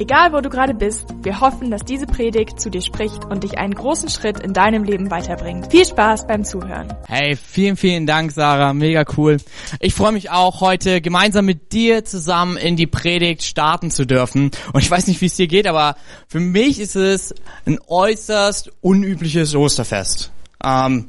Egal 0.00 0.32
wo 0.32 0.40
du 0.40 0.48
gerade 0.48 0.74
bist, 0.74 1.06
wir 1.22 1.40
hoffen, 1.40 1.72
dass 1.72 1.84
diese 1.84 2.06
Predigt 2.06 2.60
zu 2.60 2.70
dir 2.70 2.82
spricht 2.82 3.24
und 3.24 3.42
dich 3.42 3.58
einen 3.58 3.74
großen 3.74 4.08
Schritt 4.08 4.38
in 4.38 4.52
deinem 4.52 4.84
Leben 4.84 5.10
weiterbringt. 5.10 5.72
Viel 5.72 5.84
Spaß 5.84 6.28
beim 6.28 6.44
Zuhören. 6.44 6.94
Hey, 7.08 7.34
vielen, 7.34 7.76
vielen 7.76 8.06
Dank, 8.06 8.30
Sarah. 8.30 8.72
Mega 8.74 9.04
cool. 9.16 9.38
Ich 9.80 9.94
freue 9.94 10.12
mich 10.12 10.30
auch, 10.30 10.60
heute 10.60 11.00
gemeinsam 11.00 11.46
mit 11.46 11.72
dir 11.72 12.04
zusammen 12.04 12.56
in 12.56 12.76
die 12.76 12.86
Predigt 12.86 13.42
starten 13.42 13.90
zu 13.90 14.06
dürfen. 14.06 14.52
Und 14.72 14.80
ich 14.80 14.90
weiß 14.90 15.08
nicht, 15.08 15.20
wie 15.20 15.26
es 15.26 15.34
dir 15.34 15.48
geht, 15.48 15.66
aber 15.66 15.96
für 16.28 16.40
mich 16.40 16.78
ist 16.78 16.94
es 16.94 17.34
ein 17.66 17.80
äußerst 17.88 18.70
unübliches 18.80 19.56
Osterfest. 19.56 20.30
Ähm, 20.64 21.08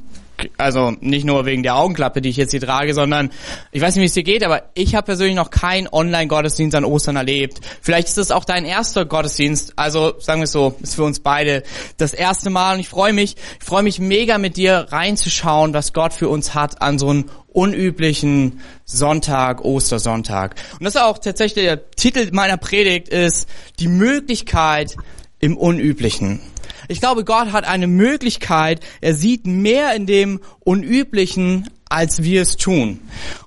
also 0.57 0.93
nicht 0.99 1.25
nur 1.25 1.45
wegen 1.45 1.63
der 1.63 1.75
Augenklappe, 1.75 2.21
die 2.21 2.29
ich 2.29 2.37
jetzt 2.37 2.51
hier 2.51 2.61
trage, 2.61 2.93
sondern 2.93 3.31
ich 3.71 3.81
weiß 3.81 3.95
nicht, 3.95 4.01
wie 4.01 4.07
es 4.07 4.13
dir 4.13 4.23
geht, 4.23 4.43
aber 4.43 4.63
ich 4.73 4.95
habe 4.95 5.05
persönlich 5.05 5.35
noch 5.35 5.49
keinen 5.49 5.87
Online-Gottesdienst 5.87 6.75
an 6.75 6.85
Ostern 6.85 7.15
erlebt. 7.15 7.59
Vielleicht 7.81 8.07
ist 8.07 8.17
das 8.17 8.31
auch 8.31 8.45
dein 8.45 8.65
erster 8.65 9.05
Gottesdienst. 9.05 9.73
Also 9.75 10.13
sagen 10.19 10.41
wir 10.41 10.45
es 10.45 10.51
so, 10.51 10.75
ist 10.81 10.95
für 10.95 11.03
uns 11.03 11.19
beide 11.19 11.63
das 11.97 12.13
erste 12.13 12.49
Mal 12.49 12.75
und 12.75 12.79
ich 12.79 12.89
freue 12.89 13.13
mich, 13.13 13.35
ich 13.59 13.65
freue 13.65 13.83
mich 13.83 13.99
mega 13.99 14.37
mit 14.37 14.57
dir 14.57 14.87
reinzuschauen, 14.89 15.73
was 15.73 15.93
Gott 15.93 16.13
für 16.13 16.29
uns 16.29 16.53
hat 16.53 16.81
an 16.81 16.99
so 16.99 17.09
einem 17.09 17.25
unüblichen 17.51 18.61
Sonntag, 18.85 19.65
Ostersonntag. 19.65 20.55
Und 20.73 20.85
das 20.85 20.95
ist 20.95 21.01
auch 21.01 21.17
tatsächlich 21.17 21.65
der 21.65 21.91
Titel 21.91 22.29
meiner 22.31 22.57
Predigt 22.57 23.09
ist 23.09 23.49
die 23.79 23.87
Möglichkeit 23.87 24.95
im 25.39 25.57
Unüblichen. 25.57 26.41
Ich 26.89 26.99
glaube, 26.99 27.23
Gott 27.23 27.51
hat 27.51 27.65
eine 27.65 27.85
Möglichkeit, 27.85 28.79
er 28.99 29.13
sieht 29.13 29.45
mehr 29.45 29.93
in 29.93 30.07
dem 30.07 30.39
Unüblichen, 30.59 31.69
als 31.87 32.23
wir 32.23 32.41
es 32.41 32.57
tun. 32.57 32.99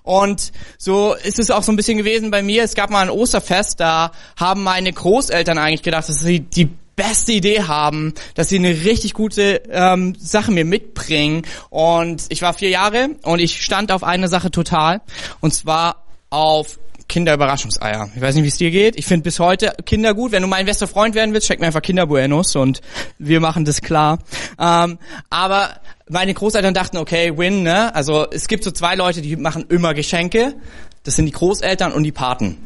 Und 0.04 0.52
so 0.78 1.14
ist 1.14 1.40
es 1.40 1.50
auch 1.50 1.64
so 1.64 1.72
ein 1.72 1.76
bisschen 1.76 1.98
gewesen 1.98 2.30
bei 2.30 2.40
mir. 2.40 2.62
Es 2.62 2.76
gab 2.76 2.90
mal 2.90 3.00
ein 3.00 3.10
Osterfest, 3.10 3.80
da 3.80 4.12
haben 4.36 4.62
meine 4.62 4.92
Großeltern 4.92 5.58
eigentlich 5.58 5.82
gedacht, 5.82 6.08
dass 6.08 6.20
sie 6.20 6.38
die 6.38 6.68
beste 6.94 7.32
Idee 7.32 7.64
haben, 7.64 8.14
dass 8.36 8.48
sie 8.48 8.58
eine 8.58 8.84
richtig 8.84 9.12
gute 9.12 9.62
ähm, 9.70 10.14
Sache 10.16 10.52
mir 10.52 10.64
mitbringen. 10.64 11.42
Und 11.68 12.26
ich 12.28 12.42
war 12.42 12.52
vier 12.52 12.70
Jahre 12.70 13.10
und 13.22 13.40
ich 13.40 13.60
stand 13.60 13.90
auf 13.90 14.04
eine 14.04 14.28
Sache 14.28 14.52
total. 14.52 15.00
Und 15.40 15.52
zwar 15.52 16.04
auf 16.30 16.78
Kinderüberraschungseier. 17.12 18.08
Ich 18.14 18.22
weiß 18.22 18.34
nicht, 18.36 18.44
wie 18.44 18.48
es 18.48 18.56
dir 18.56 18.70
geht. 18.70 18.96
Ich 18.96 19.04
finde 19.04 19.24
bis 19.24 19.38
heute 19.38 19.74
Kinder 19.84 20.14
gut. 20.14 20.32
Wenn 20.32 20.40
du 20.40 20.48
mein 20.48 20.64
bester 20.64 20.88
Freund 20.88 21.14
werden 21.14 21.34
willst, 21.34 21.46
check 21.46 21.60
mir 21.60 21.66
einfach 21.66 21.82
Kinderbuenos 21.82 22.56
und 22.56 22.80
wir 23.18 23.38
machen 23.38 23.66
das 23.66 23.82
klar. 23.82 24.18
Ähm, 24.58 24.98
aber 25.28 25.74
meine 26.08 26.32
Großeltern 26.32 26.72
dachten, 26.72 26.96
okay, 26.96 27.36
win, 27.36 27.64
ne? 27.64 27.94
Also 27.94 28.26
es 28.30 28.48
gibt 28.48 28.64
so 28.64 28.70
zwei 28.70 28.94
Leute, 28.94 29.20
die 29.20 29.36
machen 29.36 29.66
immer 29.68 29.92
Geschenke. 29.92 30.54
Das 31.02 31.16
sind 31.16 31.26
die 31.26 31.32
Großeltern 31.32 31.92
und 31.92 32.04
die 32.04 32.12
Paten. 32.12 32.56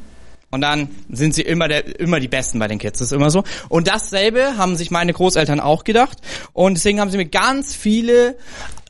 Und 0.52 0.60
dann 0.60 0.90
sind 1.10 1.34
sie 1.34 1.42
immer 1.42 1.66
der, 1.66 1.98
immer 1.98 2.20
die 2.20 2.28
Besten 2.28 2.60
bei 2.60 2.68
den 2.68 2.78
Kids. 2.78 3.00
Das 3.00 3.08
ist 3.08 3.12
immer 3.12 3.32
so. 3.32 3.42
Und 3.68 3.88
dasselbe 3.88 4.56
haben 4.56 4.76
sich 4.76 4.92
meine 4.92 5.12
Großeltern 5.12 5.58
auch 5.58 5.82
gedacht. 5.82 6.18
Und 6.52 6.74
deswegen 6.74 7.00
haben 7.00 7.10
sie 7.10 7.16
mir 7.16 7.26
ganz 7.26 7.74
viele 7.74 8.36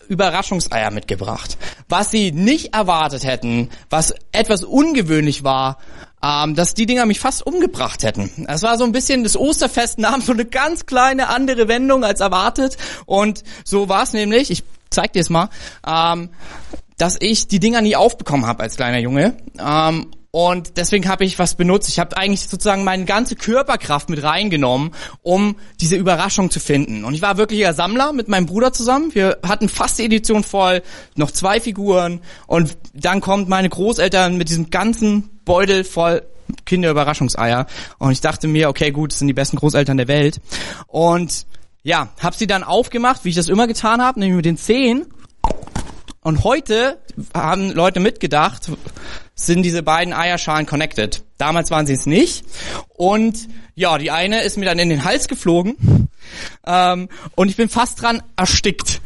Überraschungseier 0.09 0.91
mitgebracht. 0.91 1.59
Was 1.89 2.11
sie 2.11 2.33
nicht 2.33 2.75
erwartet 2.75 3.25
hätten, 3.25 3.71
was 3.91 4.15
etwas 4.33 4.65
ungewöhnlich 4.65 5.45
war, 5.45 5.79
ähm, 6.23 6.55
dass 6.55 6.75
die 6.75 6.87
Dinger 6.87 7.07
mich 7.07 7.21
fast 7.21 7.47
umgebracht 7.47 8.03
hätten. 8.03 8.47
Es 8.49 8.63
war 8.63 8.79
so 8.79 8.85
ein 8.85 8.93
bisschen, 8.93 9.23
das 9.23 9.37
Osterfest 9.37 9.99
nahm 9.99 10.21
so 10.21 10.33
eine 10.33 10.45
ganz 10.45 10.87
kleine 10.87 11.29
andere 11.29 11.69
Wendung 11.69 12.05
als 12.05 12.21
erwartet. 12.21 12.77
Und 13.05 13.43
so 13.65 13.89
war 13.89 14.03
es 14.03 14.13
nämlich, 14.13 14.51
ich 14.51 14.65
zeig 14.91 15.13
dir 15.13 15.21
es 15.21 15.31
mal, 15.31 15.51
ähm, 15.87 16.31
dass 16.99 17.17
ich 17.21 17.49
die 17.49 17.61
Dinger 17.61 17.83
nie 17.83 17.97
aufbekommen 17.97 18.47
habe 18.47 18.63
als 18.63 18.77
kleiner 18.77 18.99
Junge. 18.99 19.37
Ähm, 19.59 20.11
und 20.37 20.77
deswegen 20.77 21.09
habe 21.09 21.25
ich 21.25 21.39
was 21.39 21.55
benutzt. 21.55 21.89
Ich 21.89 21.99
habe 21.99 22.15
eigentlich 22.15 22.47
sozusagen 22.47 22.85
meine 22.85 23.07
ganze 23.07 23.37
Körperkraft 23.37 24.11
mit 24.11 24.23
reingenommen, 24.23 24.91
um 25.23 25.57
diese 25.81 25.97
Überraschung 25.97 26.51
zu 26.51 26.61
finden. 26.61 27.07
Und 27.07 27.15
ich 27.15 27.23
war 27.23 27.39
wirklicher 27.39 27.73
Sammler 27.73 28.13
mit 28.13 28.29
meinem 28.29 28.45
Bruder 28.45 28.71
zusammen. 28.71 29.15
Wir 29.15 29.39
hatten 29.43 29.71
fast 29.71 29.99
die 29.99 30.05
Edition 30.05 30.45
voll, 30.45 30.83
noch 31.15 31.31
zwei 31.31 31.59
Figuren. 31.59 32.21
Und 32.47 32.77
dann 32.93 33.23
kommt 33.23 33.49
meine 33.49 33.71
Großeltern 33.71 34.37
mit 34.37 34.51
diesem 34.51 34.69
ganzen 34.69 35.31
Beutel 35.47 35.85
voll 35.85 36.21
Kinderüberraschungseier. 36.67 37.67
Und 37.97 38.13
ich 38.13 38.21
dachte 38.21 38.47
mir, 38.47 38.69
okay, 38.69 38.91
gut, 38.91 39.13
das 39.13 39.21
sind 39.21 39.29
die 39.29 39.33
besten 39.33 39.57
Großeltern 39.57 39.97
der 39.97 40.09
Welt. 40.09 40.43
Und 40.87 41.47
ja, 41.83 42.11
hab 42.21 42.35
sie 42.35 42.47
dann 42.47 42.63
aufgemacht, 42.63 43.25
wie 43.25 43.31
ich 43.31 43.37
das 43.37 43.49
immer 43.49 43.67
getan 43.67 44.03
habe, 44.03 44.21
nämlich 44.21 44.37
mit 44.37 44.45
den 44.45 44.59
Zehen. 44.59 45.07
Und 46.21 46.45
heute 46.45 46.99
haben 47.33 47.71
Leute 47.71 48.01
mitgedacht, 48.01 48.71
sind 49.37 49.63
diese 49.63 49.83
beiden 49.83 50.15
Eierschalen 50.15 50.67
connected. 50.67 51.23
Damals 51.39 51.71
waren 51.71 51.87
sie 51.87 51.93
es 51.93 52.07
nicht. 52.07 52.45
Und 52.89 53.49
ja, 53.75 53.99
die 53.99 54.11
eine 54.11 54.41
ist 54.41 54.57
mir 54.57 54.65
dann 54.65 54.79
in 54.79 54.89
den 54.89 55.05
Hals 55.05 55.29
geflogen 55.29 56.09
ähm, 56.67 57.09
und 57.35 57.49
ich 57.49 57.57
bin 57.57 57.69
fast 57.69 58.01
dran 58.01 58.23
erstickt. 58.37 59.03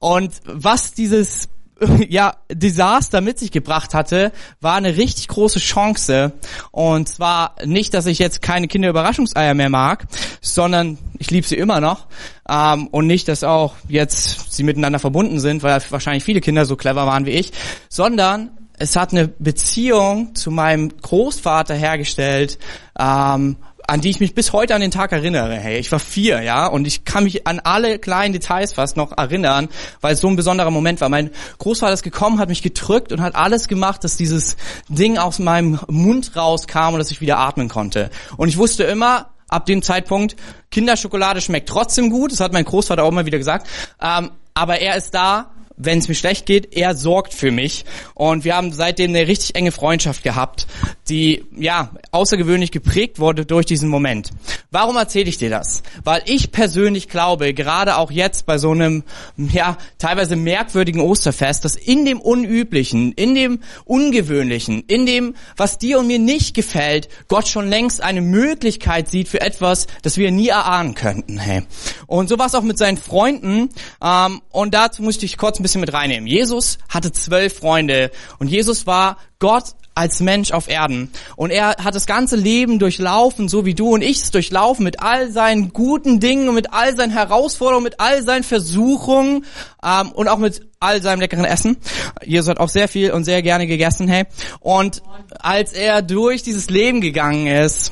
Und 0.00 0.32
was 0.44 0.92
dieses 0.92 1.48
ja, 2.08 2.36
Desaster 2.50 3.20
mit 3.20 3.38
sich 3.38 3.50
gebracht 3.50 3.94
hatte, 3.94 4.32
war 4.60 4.74
eine 4.74 4.96
richtig 4.96 5.28
große 5.28 5.58
Chance. 5.58 6.32
Und 6.70 7.08
zwar 7.08 7.54
nicht, 7.64 7.94
dass 7.94 8.06
ich 8.06 8.18
jetzt 8.18 8.42
keine 8.42 8.66
Kinderüberraschungseier 8.66 9.54
mehr 9.54 9.68
mag, 9.68 10.06
sondern 10.40 10.98
ich 11.18 11.30
liebe 11.30 11.46
sie 11.46 11.56
immer 11.56 11.80
noch. 11.80 12.06
Ähm, 12.48 12.88
und 12.88 13.06
nicht, 13.06 13.28
dass 13.28 13.44
auch 13.44 13.74
jetzt 13.88 14.52
sie 14.52 14.62
miteinander 14.62 14.98
verbunden 14.98 15.38
sind, 15.38 15.62
weil 15.62 15.80
wahrscheinlich 15.90 16.24
viele 16.24 16.40
Kinder 16.40 16.64
so 16.64 16.76
clever 16.76 17.06
waren 17.06 17.26
wie 17.26 17.30
ich, 17.30 17.52
sondern 17.88 18.55
es 18.78 18.96
hat 18.96 19.12
eine 19.12 19.28
Beziehung 19.28 20.34
zu 20.34 20.50
meinem 20.50 20.90
Großvater 20.96 21.74
hergestellt, 21.74 22.58
ähm, 22.98 23.56
an 23.88 24.00
die 24.00 24.10
ich 24.10 24.20
mich 24.20 24.34
bis 24.34 24.52
heute 24.52 24.74
an 24.74 24.80
den 24.80 24.90
Tag 24.90 25.12
erinnere. 25.12 25.54
Hey, 25.54 25.78
ich 25.78 25.92
war 25.92 26.00
vier, 26.00 26.42
ja, 26.42 26.66
und 26.66 26.86
ich 26.86 27.04
kann 27.04 27.24
mich 27.24 27.46
an 27.46 27.60
alle 27.60 27.98
kleinen 27.98 28.32
Details 28.32 28.72
fast 28.72 28.96
noch 28.96 29.16
erinnern, 29.16 29.68
weil 30.00 30.14
es 30.14 30.20
so 30.20 30.28
ein 30.28 30.36
besonderer 30.36 30.70
Moment 30.70 31.00
war. 31.00 31.08
Mein 31.08 31.30
Großvater 31.58 31.92
ist 31.92 32.02
gekommen, 32.02 32.38
hat 32.38 32.48
mich 32.48 32.62
gedrückt 32.62 33.12
und 33.12 33.20
hat 33.20 33.36
alles 33.36 33.68
gemacht, 33.68 34.02
dass 34.02 34.16
dieses 34.16 34.56
Ding 34.88 35.18
aus 35.18 35.38
meinem 35.38 35.78
Mund 35.88 36.34
rauskam 36.34 36.94
und 36.94 36.98
dass 36.98 37.12
ich 37.12 37.20
wieder 37.20 37.38
atmen 37.38 37.68
konnte. 37.68 38.10
Und 38.36 38.48
ich 38.48 38.58
wusste 38.58 38.84
immer, 38.84 39.30
ab 39.48 39.66
dem 39.66 39.82
Zeitpunkt, 39.82 40.34
Kinderschokolade 40.70 41.40
schmeckt 41.40 41.68
trotzdem 41.68 42.10
gut, 42.10 42.32
das 42.32 42.40
hat 42.40 42.52
mein 42.52 42.64
Großvater 42.64 43.04
auch 43.04 43.12
immer 43.12 43.26
wieder 43.26 43.38
gesagt, 43.38 43.68
ähm, 44.02 44.32
aber 44.54 44.80
er 44.80 44.96
ist 44.96 45.14
da, 45.14 45.50
wenn 45.76 45.98
es 45.98 46.08
mir 46.08 46.14
schlecht 46.14 46.46
geht, 46.46 46.74
er 46.74 46.94
sorgt 46.94 47.34
für 47.34 47.50
mich. 47.50 47.84
Und 48.14 48.44
wir 48.44 48.56
haben 48.56 48.72
seitdem 48.72 49.10
eine 49.10 49.28
richtig 49.28 49.56
enge 49.56 49.72
Freundschaft 49.72 50.22
gehabt, 50.22 50.66
die 51.08 51.44
ja 51.56 51.90
außergewöhnlich 52.10 52.70
geprägt 52.70 53.18
wurde 53.18 53.46
durch 53.46 53.66
diesen 53.66 53.88
Moment. 53.88 54.30
Warum 54.70 54.96
erzähle 54.96 55.28
ich 55.28 55.38
dir 55.38 55.50
das? 55.50 55.82
Weil 56.04 56.22
ich 56.26 56.50
persönlich 56.50 57.08
glaube, 57.08 57.54
gerade 57.54 57.98
auch 57.98 58.10
jetzt 58.10 58.46
bei 58.46 58.58
so 58.58 58.70
einem 58.70 59.04
ja 59.36 59.76
teilweise 59.98 60.36
merkwürdigen 60.36 61.00
Osterfest, 61.00 61.64
dass 61.64 61.76
in 61.76 62.04
dem 62.04 62.20
Unüblichen, 62.20 63.12
in 63.12 63.34
dem 63.34 63.60
Ungewöhnlichen, 63.84 64.84
in 64.86 65.06
dem, 65.06 65.34
was 65.56 65.78
dir 65.78 65.98
und 65.98 66.06
mir 66.06 66.18
nicht 66.18 66.54
gefällt, 66.54 67.08
Gott 67.28 67.48
schon 67.48 67.68
längst 67.68 68.02
eine 68.02 68.20
Möglichkeit 68.20 69.08
sieht 69.08 69.28
für 69.28 69.40
etwas, 69.40 69.86
das 70.02 70.16
wir 70.16 70.30
nie 70.30 70.48
erahnen 70.48 70.94
könnten. 70.94 71.38
Hey. 71.38 71.62
Und 72.06 72.28
so 72.28 72.38
war 72.38 72.46
es 72.46 72.54
auch 72.54 72.62
mit 72.62 72.78
seinen 72.78 72.96
Freunden. 72.96 73.68
Ähm, 74.02 74.40
und 74.50 74.74
dazu 74.74 75.02
musste 75.02 75.26
ich 75.26 75.36
kurz 75.36 75.58
ein 75.58 75.62
bisschen 75.66 75.80
mit 75.80 75.92
reinnehmen. 75.92 76.26
Jesus 76.26 76.78
hatte 76.88 77.12
zwölf 77.12 77.58
Freunde 77.58 78.10
und 78.38 78.48
Jesus 78.48 78.86
war 78.86 79.18
Gott 79.38 79.74
als 79.96 80.20
Mensch 80.20 80.52
auf 80.52 80.68
Erden. 80.68 81.10
Und 81.36 81.50
er 81.50 81.76
hat 81.82 81.94
das 81.94 82.06
ganze 82.06 82.36
Leben 82.36 82.78
durchlaufen, 82.78 83.48
so 83.48 83.64
wie 83.64 83.74
du 83.74 83.94
und 83.94 84.02
ich 84.02 84.18
es 84.18 84.30
durchlaufen, 84.30 84.84
mit 84.84 85.00
all 85.00 85.32
seinen 85.32 85.72
guten 85.72 86.20
Dingen 86.20 86.48
und 86.48 86.54
mit 86.54 86.72
all 86.72 86.94
seinen 86.94 87.12
Herausforderungen, 87.12 87.84
mit 87.84 87.98
all 87.98 88.22
seinen 88.22 88.44
Versuchungen 88.44 89.46
ähm, 89.82 90.12
und 90.12 90.28
auch 90.28 90.36
mit 90.36 90.66
all 90.80 91.02
seinem 91.02 91.20
leckeren 91.20 91.46
Essen. 91.46 91.78
Jesus 92.22 92.50
hat 92.50 92.60
auch 92.60 92.68
sehr 92.68 92.88
viel 92.88 93.10
und 93.10 93.24
sehr 93.24 93.40
gerne 93.40 93.66
gegessen, 93.66 94.06
hey. 94.06 94.24
Und 94.60 95.02
als 95.38 95.72
er 95.72 96.02
durch 96.02 96.42
dieses 96.42 96.68
Leben 96.68 97.00
gegangen 97.00 97.46
ist, 97.46 97.90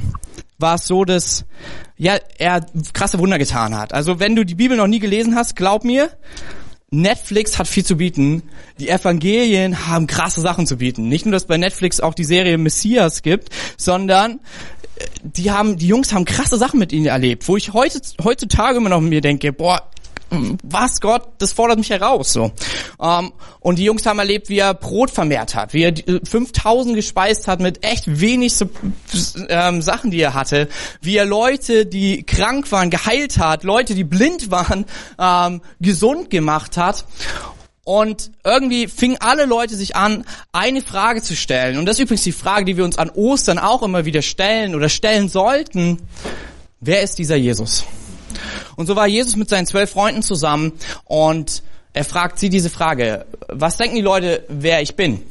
war 0.59 0.75
es 0.75 0.87
so, 0.87 1.05
dass 1.07 1.47
ja, 1.97 2.17
er 2.39 2.67
krasse 2.93 3.19
Wunder 3.19 3.39
getan 3.39 3.77
hat. 3.77 3.95
Also 3.95 4.21
wenn 4.21 4.37
du 4.37 4.45
die 4.45 4.55
Bibel 4.55 4.77
noch 4.77 4.87
nie 4.87 4.99
gelesen 4.99 5.35
hast, 5.37 5.57
glaub 5.57 5.85
mir, 5.85 6.11
Netflix 7.03 7.59
hat 7.59 7.69
viel 7.69 7.85
zu 7.85 7.97
bieten. 7.97 8.43
Die 8.79 8.89
Evangelien 8.89 9.87
haben 9.87 10.07
krasse 10.07 10.41
Sachen 10.41 10.67
zu 10.67 10.79
bieten. 10.79 11.09
Nicht 11.09 11.27
nur, 11.27 11.33
dass 11.33 11.47
bei 11.47 11.57
Netflix 11.57 12.01
auch 12.01 12.15
die 12.15 12.25
Serie 12.25 12.59
Messias 12.59 13.23
gibt, 13.23 13.51
sondern 13.77 14.41
äh, 14.97 15.07
die 15.23 15.51
haben, 15.51 15.77
die 15.77 15.89
Jungs 15.89 16.13
haben 16.13 16.25
krasse 16.25 16.57
Sachen 16.57 16.79
mit 16.79 16.93
ihnen 16.93 17.07
erlebt, 17.07 17.49
wo 17.49 17.57
ich 17.57 17.73
heutzutage 17.73 18.79
immer 18.79 18.91
noch 18.91 19.01
mir 19.01 19.21
denke, 19.21 19.53
boah, 19.53 19.91
was 20.63 21.01
Gott, 21.01 21.29
das 21.39 21.53
fordert 21.53 21.79
mich 21.79 21.91
heraus. 21.91 22.33
So. 22.33 22.53
Ähm, 23.01 23.33
und 23.61 23.79
die 23.79 23.85
Jungs 23.85 24.07
haben 24.07 24.19
erlebt, 24.19 24.49
wie 24.49 24.59
er 24.59 24.75
Brot 24.75 25.11
vermehrt 25.11 25.55
hat, 25.55 25.75
wie 25.75 25.83
er 25.83 25.95
5000 26.25 26.95
gespeist 26.95 27.49
hat 27.49 27.61
mit 27.61 27.85
echt 27.85 28.21
wenig 28.21 28.55
so, 28.55 28.69
ähm, 29.49 29.83
Sachen, 29.83 30.11
die 30.11 30.21
er 30.21 30.35
hatte, 30.35 30.69
wie 31.01 31.17
er 31.17 31.25
Leute, 31.25 31.87
die 31.87 32.23
krank 32.23 32.71
waren, 32.73 32.91
geheilt 32.91 33.39
hat, 33.39 33.65
Leute, 33.65 33.95
die 33.95 34.05
blind 34.05 34.51
waren, 34.51 34.87
ähm, 35.19 35.61
gesund 35.81 36.31
gemacht 36.31 36.77
hat. 36.77 37.05
Und 37.85 38.31
irgendwie 38.45 38.89
fingen 38.89 39.19
alle 39.21 39.45
Leute 39.45 39.77
sich 39.77 39.95
an, 39.95 40.25
eine 40.53 40.81
Frage 40.81 41.21
zu 41.21 41.37
stellen. 41.37 41.79
Und 41.79 41.85
das 41.85 41.97
ist 41.99 42.05
übrigens 42.05 42.25
die 42.25 42.33
Frage, 42.33 42.65
die 42.65 42.79
wir 42.79 42.85
uns 42.85 42.97
an 42.97 43.11
Ostern 43.11 43.59
auch 43.59 43.83
immer 43.83 44.07
wieder 44.07 44.23
stellen 44.23 44.75
oder 44.75 44.89
stellen 44.89 45.29
sollten. 45.29 45.99
Wer 46.81 47.03
ist 47.03 47.19
dieser 47.19 47.37
Jesus? 47.37 47.85
Und 48.77 48.87
so 48.87 48.97
war 48.97 49.07
Jesus 49.07 49.37
mit 49.37 49.49
seinen 49.49 49.67
zwölf 49.67 49.91
Freunden 49.91 50.23
zusammen 50.23 50.73
und 51.05 51.63
er 51.93 52.05
fragt 52.05 52.39
sie 52.39 52.49
diese 52.49 52.71
Frage, 52.71 53.27
was 53.49 53.77
denken 53.77 53.95
die 53.95 54.03
Leute, 54.03 54.45
wer 54.49 54.83
ich 54.83 54.97
bin? 54.97 55.23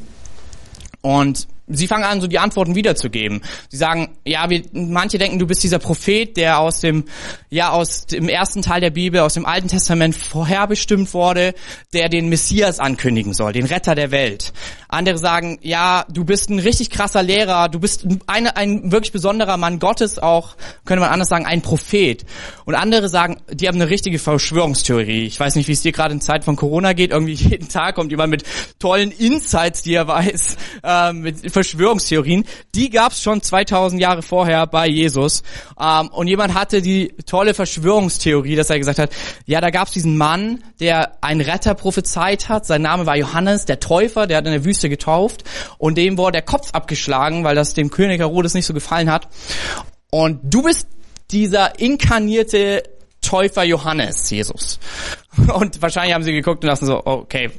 Und 1.02 1.48
sie 1.68 1.88
fangen 1.88 2.04
an, 2.04 2.20
so 2.20 2.28
die 2.28 2.40
Antworten 2.40 2.76
wiederzugeben. 2.76 3.42
Sie 3.70 3.78
sagen, 3.78 4.18
ja, 4.26 4.50
wir, 4.50 4.64
manche 4.74 5.18
denken, 5.18 5.40
du 5.40 5.48
bist 5.48 5.64
dieser 5.64 5.80
Prophet, 5.80 6.36
der 6.36 6.60
aus 6.60 6.82
dem, 6.82 7.06
ja, 7.50 7.72
aus 7.72 8.06
dem 8.06 8.28
ersten 8.28 8.62
Teil 8.62 8.82
der 8.82 8.90
Bibel, 8.90 9.22
aus 9.22 9.36
dem 9.36 9.46
Alten 9.46 9.70
Testament 9.70 10.16
vorherbestimmt 10.16 11.14
wurde, 11.14 11.54
der 11.94 12.10
den 12.10 12.30
Messias 12.30 12.80
ankündigen 12.80 13.34
soll, 13.34 13.54
den 13.54 13.66
Retter 13.66 13.96
der 13.96 14.12
Welt. 14.12 14.52
Andere 14.90 15.18
sagen, 15.18 15.58
ja, 15.62 16.06
du 16.10 16.26
bist 16.26 16.50
ein 16.50 16.60
richtig 16.60 16.90
krasser 16.90 17.24
Lehrer, 17.24 17.70
du 17.70 17.80
bist 17.80 18.06
eine, 18.28 18.56
ein 18.58 18.92
wirklich 18.92 19.12
besonderer 19.12 19.58
Mann 19.58 19.80
Gottes 19.80 20.20
auch, 20.20 20.56
könnte 20.86 21.02
man 21.02 21.10
anders 21.10 21.30
sagen, 21.30 21.46
ein 21.46 21.62
Prophet. 21.62 22.26
Und 22.66 22.76
andere 22.76 23.10
sagen, 23.10 23.38
die 23.50 23.68
haben 23.68 23.76
eine 23.82 23.90
richtige 23.90 24.20
Verschwörungstheorie. 24.20 25.26
Ich 25.26 25.40
weiß 25.40 25.56
nicht, 25.56 25.68
wie 25.68 25.72
es 25.72 25.82
dir 25.82 25.94
gerade 25.94 26.14
in 26.14 26.22
Zeit 26.22 26.44
von 26.44 26.56
Corona 26.56 26.94
geht, 26.94 27.12
irgendwie 27.12 27.34
jeden 27.34 27.70
Tag 27.70 27.96
kommt 27.96 28.12
jemand 28.12 28.32
mit 28.32 28.44
tollen 28.80 29.12
Insights, 29.12 29.82
die 29.82 29.94
er 29.94 30.08
weiß, 30.08 30.58
äh, 30.84 31.14
mit 31.14 31.53
Verschwörungstheorien, 31.54 32.46
die 32.76 32.90
gab 32.90 33.12
es 33.14 33.22
schon 33.22 33.42
2000 33.42 34.02
Jahre 34.02 34.22
vorher 34.22 34.68
bei 34.68 34.88
Jesus. 34.88 35.44
Ähm, 35.80 36.10
und 36.10 36.28
jemand 36.28 36.54
hatte 36.54 36.82
die 36.82 37.14
tolle 37.26 37.54
Verschwörungstheorie, 37.54 38.56
dass 38.56 38.70
er 38.70 38.80
gesagt 38.80 39.00
hat, 39.00 39.12
ja, 39.46 39.62
da 39.62 39.70
gab 39.70 39.88
es 39.88 39.94
diesen 39.94 40.18
Mann, 40.18 40.64
der 40.80 41.24
einen 41.24 41.42
Retter 41.42 41.76
prophezeit 41.76 42.50
hat. 42.50 42.66
Sein 42.66 42.82
Name 42.82 43.06
war 43.06 43.16
Johannes, 43.16 43.66
der 43.66 43.80
Täufer, 43.80 44.28
der 44.28 44.38
hat 44.38 44.46
in 44.46 44.52
der 44.52 44.66
Wüste 44.66 44.90
getauft. 44.90 45.44
Und 45.78 45.98
dem 45.98 46.18
wurde 46.18 46.34
der 46.34 46.42
Kopf 46.42 46.72
abgeschlagen, 46.74 47.44
weil 47.44 47.56
das 47.56 47.74
dem 47.74 47.90
König 47.90 48.20
Herodes 48.20 48.54
nicht 48.54 48.66
so 48.66 48.74
gefallen 48.74 49.12
hat. 49.12 49.28
Und 50.10 50.42
du 50.44 50.64
bist 50.64 50.88
dieser 51.32 51.80
inkarnierte 51.80 52.84
Täufer 53.22 53.64
Johannes, 53.64 54.30
Jesus. 54.30 54.80
Und 55.54 55.82
wahrscheinlich 55.82 56.14
haben 56.14 56.24
sie 56.24 56.34
geguckt 56.34 56.64
und 56.64 56.68
lassen 56.68 56.86
so, 56.86 57.02
okay, 57.06 57.52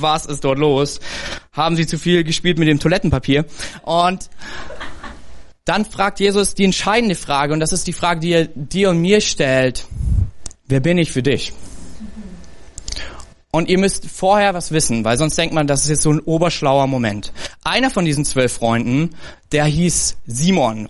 was 0.00 0.26
ist 0.26 0.44
dort 0.44 0.58
los? 0.58 1.00
Haben 1.52 1.76
sie 1.76 1.86
zu 1.86 1.98
viel 1.98 2.24
gespielt 2.24 2.58
mit 2.58 2.68
dem 2.68 2.78
Toilettenpapier? 2.78 3.44
Und 3.82 4.28
dann 5.64 5.84
fragt 5.84 6.20
Jesus 6.20 6.54
die 6.54 6.64
entscheidende 6.64 7.14
Frage, 7.14 7.52
und 7.52 7.60
das 7.60 7.72
ist 7.72 7.86
die 7.86 7.92
Frage, 7.92 8.20
die 8.20 8.32
er 8.32 8.46
dir 8.46 8.90
und 8.90 9.00
mir 9.00 9.20
stellt. 9.20 9.86
Wer 10.66 10.80
bin 10.80 10.98
ich 10.98 11.12
für 11.12 11.22
dich? 11.22 11.52
Und 13.54 13.68
ihr 13.68 13.78
müsst 13.78 14.06
vorher 14.06 14.54
was 14.54 14.72
wissen, 14.72 15.04
weil 15.04 15.18
sonst 15.18 15.36
denkt 15.36 15.54
man, 15.54 15.66
das 15.66 15.82
ist 15.82 15.90
jetzt 15.90 16.02
so 16.02 16.10
ein 16.10 16.20
oberschlauer 16.20 16.86
Moment. 16.86 17.32
Einer 17.62 17.90
von 17.90 18.06
diesen 18.06 18.24
zwölf 18.24 18.54
Freunden, 18.54 19.10
der 19.52 19.66
hieß 19.66 20.16
Simon. 20.26 20.88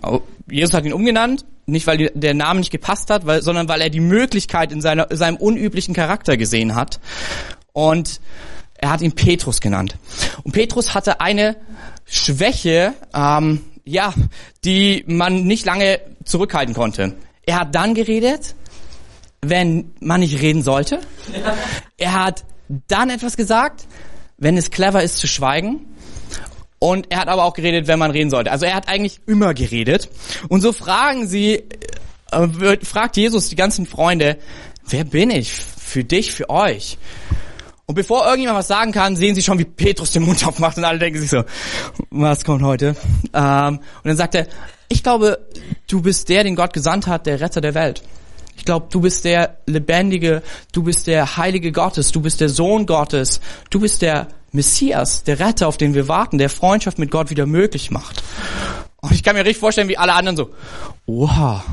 Jesus 0.49 0.73
hat 0.73 0.85
ihn 0.85 0.93
umgenannt, 0.93 1.45
nicht 1.65 1.87
weil 1.87 2.09
der 2.13 2.33
Name 2.33 2.61
nicht 2.61 2.71
gepasst 2.71 3.09
hat, 3.09 3.25
weil, 3.25 3.41
sondern 3.41 3.67
weil 3.67 3.81
er 3.81 3.89
die 3.89 3.99
Möglichkeit 3.99 4.71
in 4.71 4.79
seiner, 4.79 5.07
seinem 5.11 5.35
unüblichen 5.35 5.93
Charakter 5.93 6.37
gesehen 6.37 6.73
hat. 6.73 7.01
Und 7.73 8.21
er 8.83 8.89
hat 8.89 8.99
ihn 8.99 9.13
Petrus 9.13 9.61
genannt. 9.61 9.95
Und 10.43 10.51
Petrus 10.51 10.93
hatte 10.93 11.21
eine 11.21 11.55
Schwäche, 12.03 12.93
ähm, 13.15 13.61
ja, 13.85 14.13
die 14.65 15.05
man 15.07 15.45
nicht 15.45 15.65
lange 15.65 16.01
zurückhalten 16.25 16.73
konnte. 16.73 17.15
Er 17.45 17.61
hat 17.61 17.75
dann 17.75 17.93
geredet, 17.93 18.55
wenn 19.39 19.93
man 20.01 20.19
nicht 20.19 20.41
reden 20.41 20.63
sollte. 20.63 20.99
Er 21.97 22.13
hat 22.13 22.43
dann 22.89 23.09
etwas 23.09 23.37
gesagt, 23.37 23.87
wenn 24.37 24.57
es 24.57 24.69
clever 24.69 25.01
ist 25.01 25.15
zu 25.15 25.27
schweigen. 25.27 25.85
Und 26.77 27.09
er 27.09 27.19
hat 27.19 27.29
aber 27.29 27.45
auch 27.45 27.53
geredet, 27.53 27.87
wenn 27.87 27.99
man 27.99 28.11
reden 28.11 28.29
sollte. 28.29 28.51
Also 28.51 28.65
er 28.65 28.75
hat 28.75 28.89
eigentlich 28.89 29.21
immer 29.25 29.53
geredet. 29.53 30.09
Und 30.49 30.59
so 30.59 30.73
fragen 30.73 31.25
sie, 31.25 31.63
äh, 32.33 32.77
fragt 32.83 33.15
Jesus 33.15 33.47
die 33.47 33.55
ganzen 33.55 33.85
Freunde, 33.85 34.37
wer 34.89 35.05
bin 35.05 35.29
ich 35.29 35.53
für 35.53 36.03
dich, 36.03 36.33
für 36.33 36.49
euch? 36.49 36.97
Und 37.85 37.95
bevor 37.95 38.25
irgendjemand 38.25 38.59
was 38.59 38.67
sagen 38.67 38.91
kann, 38.93 39.15
sehen 39.15 39.35
sie 39.35 39.41
schon, 39.41 39.59
wie 39.59 39.65
Petrus 39.65 40.11
den 40.11 40.23
Mund 40.23 40.45
aufmacht 40.47 40.77
und 40.77 40.85
alle 40.85 40.99
denken 40.99 41.19
sich 41.19 41.29
so, 41.29 41.43
was 42.09 42.45
kommt 42.45 42.63
heute? 42.63 42.95
Ähm, 43.33 43.77
und 43.77 44.05
dann 44.05 44.17
sagt 44.17 44.35
er, 44.35 44.47
ich 44.87 45.03
glaube, 45.03 45.45
du 45.87 46.01
bist 46.01 46.29
der, 46.29 46.43
den 46.43 46.55
Gott 46.55 46.71
gesandt 46.71 47.07
hat, 47.07 47.25
der 47.25 47.41
Retter 47.41 47.61
der 47.61 47.73
Welt. 47.73 48.03
Ich 48.55 48.63
glaube, 48.63 48.87
du 48.89 49.01
bist 49.01 49.25
der 49.25 49.57
Lebendige, 49.65 50.43
du 50.71 50.83
bist 50.83 51.07
der 51.07 51.37
Heilige 51.37 51.71
Gottes, 51.71 52.11
du 52.11 52.21
bist 52.21 52.39
der 52.39 52.49
Sohn 52.49 52.85
Gottes, 52.85 53.41
du 53.69 53.79
bist 53.79 54.01
der 54.01 54.27
Messias, 54.51 55.23
der 55.23 55.39
Retter, 55.39 55.67
auf 55.67 55.77
den 55.77 55.93
wir 55.93 56.07
warten, 56.07 56.37
der 56.37 56.49
Freundschaft 56.49 56.99
mit 56.99 57.11
Gott 57.11 57.31
wieder 57.31 57.45
möglich 57.45 57.91
macht. 57.91 58.23
Und 59.01 59.11
ich 59.11 59.23
kann 59.23 59.35
mir 59.35 59.43
richtig 59.43 59.57
vorstellen, 59.59 59.89
wie 59.89 59.97
alle 59.97 60.13
anderen 60.13 60.37
so, 60.37 60.51
oha, 61.05 61.65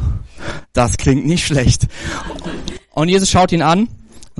das 0.72 0.96
klingt 0.96 1.26
nicht 1.26 1.46
schlecht. 1.46 1.86
Und 2.90 3.08
Jesus 3.08 3.30
schaut 3.30 3.52
ihn 3.52 3.62
an 3.62 3.88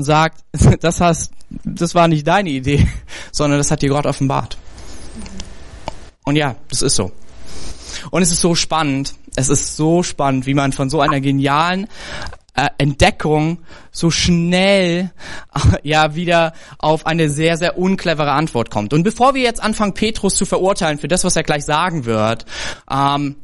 und 0.01 0.05
sagt, 0.05 0.43
das 0.81 1.01
hast, 1.01 1.31
das 1.65 1.95
war 1.95 2.09
nicht 2.09 2.27
deine 2.27 2.49
Idee, 2.49 2.89
sondern 3.33 3.59
das 3.59 3.71
hat 3.71 3.83
dir 3.83 3.91
Gott 3.91 4.07
offenbart. 4.07 4.57
Und 6.25 6.37
ja, 6.37 6.57
das 6.69 6.83
ist 6.83 6.97
so. 6.97 7.13
Und 8.11 8.23
es 8.23 8.33
ist 8.33 8.41
so 8.41 8.55
spannend, 8.55 9.15
es 9.37 9.49
ist 9.49 9.77
so 9.77 10.03
spannend, 10.03 10.47
wie 10.47 10.55
man 10.55 10.73
von 10.73 10.89
so 10.89 11.01
einer 11.01 11.21
genialen 11.21 11.87
äh, 12.55 12.69
Entdeckung 12.79 13.59
so 13.93 14.11
schnell 14.11 15.11
äh, 15.55 15.61
ja 15.89 16.15
wieder 16.15 16.55
auf 16.79 17.05
eine 17.05 17.29
sehr, 17.29 17.59
sehr 17.59 17.77
unclevere 17.77 18.33
Antwort 18.33 18.71
kommt. 18.71 18.95
Und 18.95 19.03
bevor 19.03 19.35
wir 19.35 19.43
jetzt 19.43 19.63
anfangen, 19.63 19.93
Petrus 19.93 20.35
zu 20.35 20.47
verurteilen 20.47 20.99
für 20.99 21.09
das, 21.09 21.25
was 21.25 21.37
er 21.37 21.43
gleich 21.43 21.65
sagen 21.65 22.07
wird, 22.07 22.47
ähm, 22.91 23.37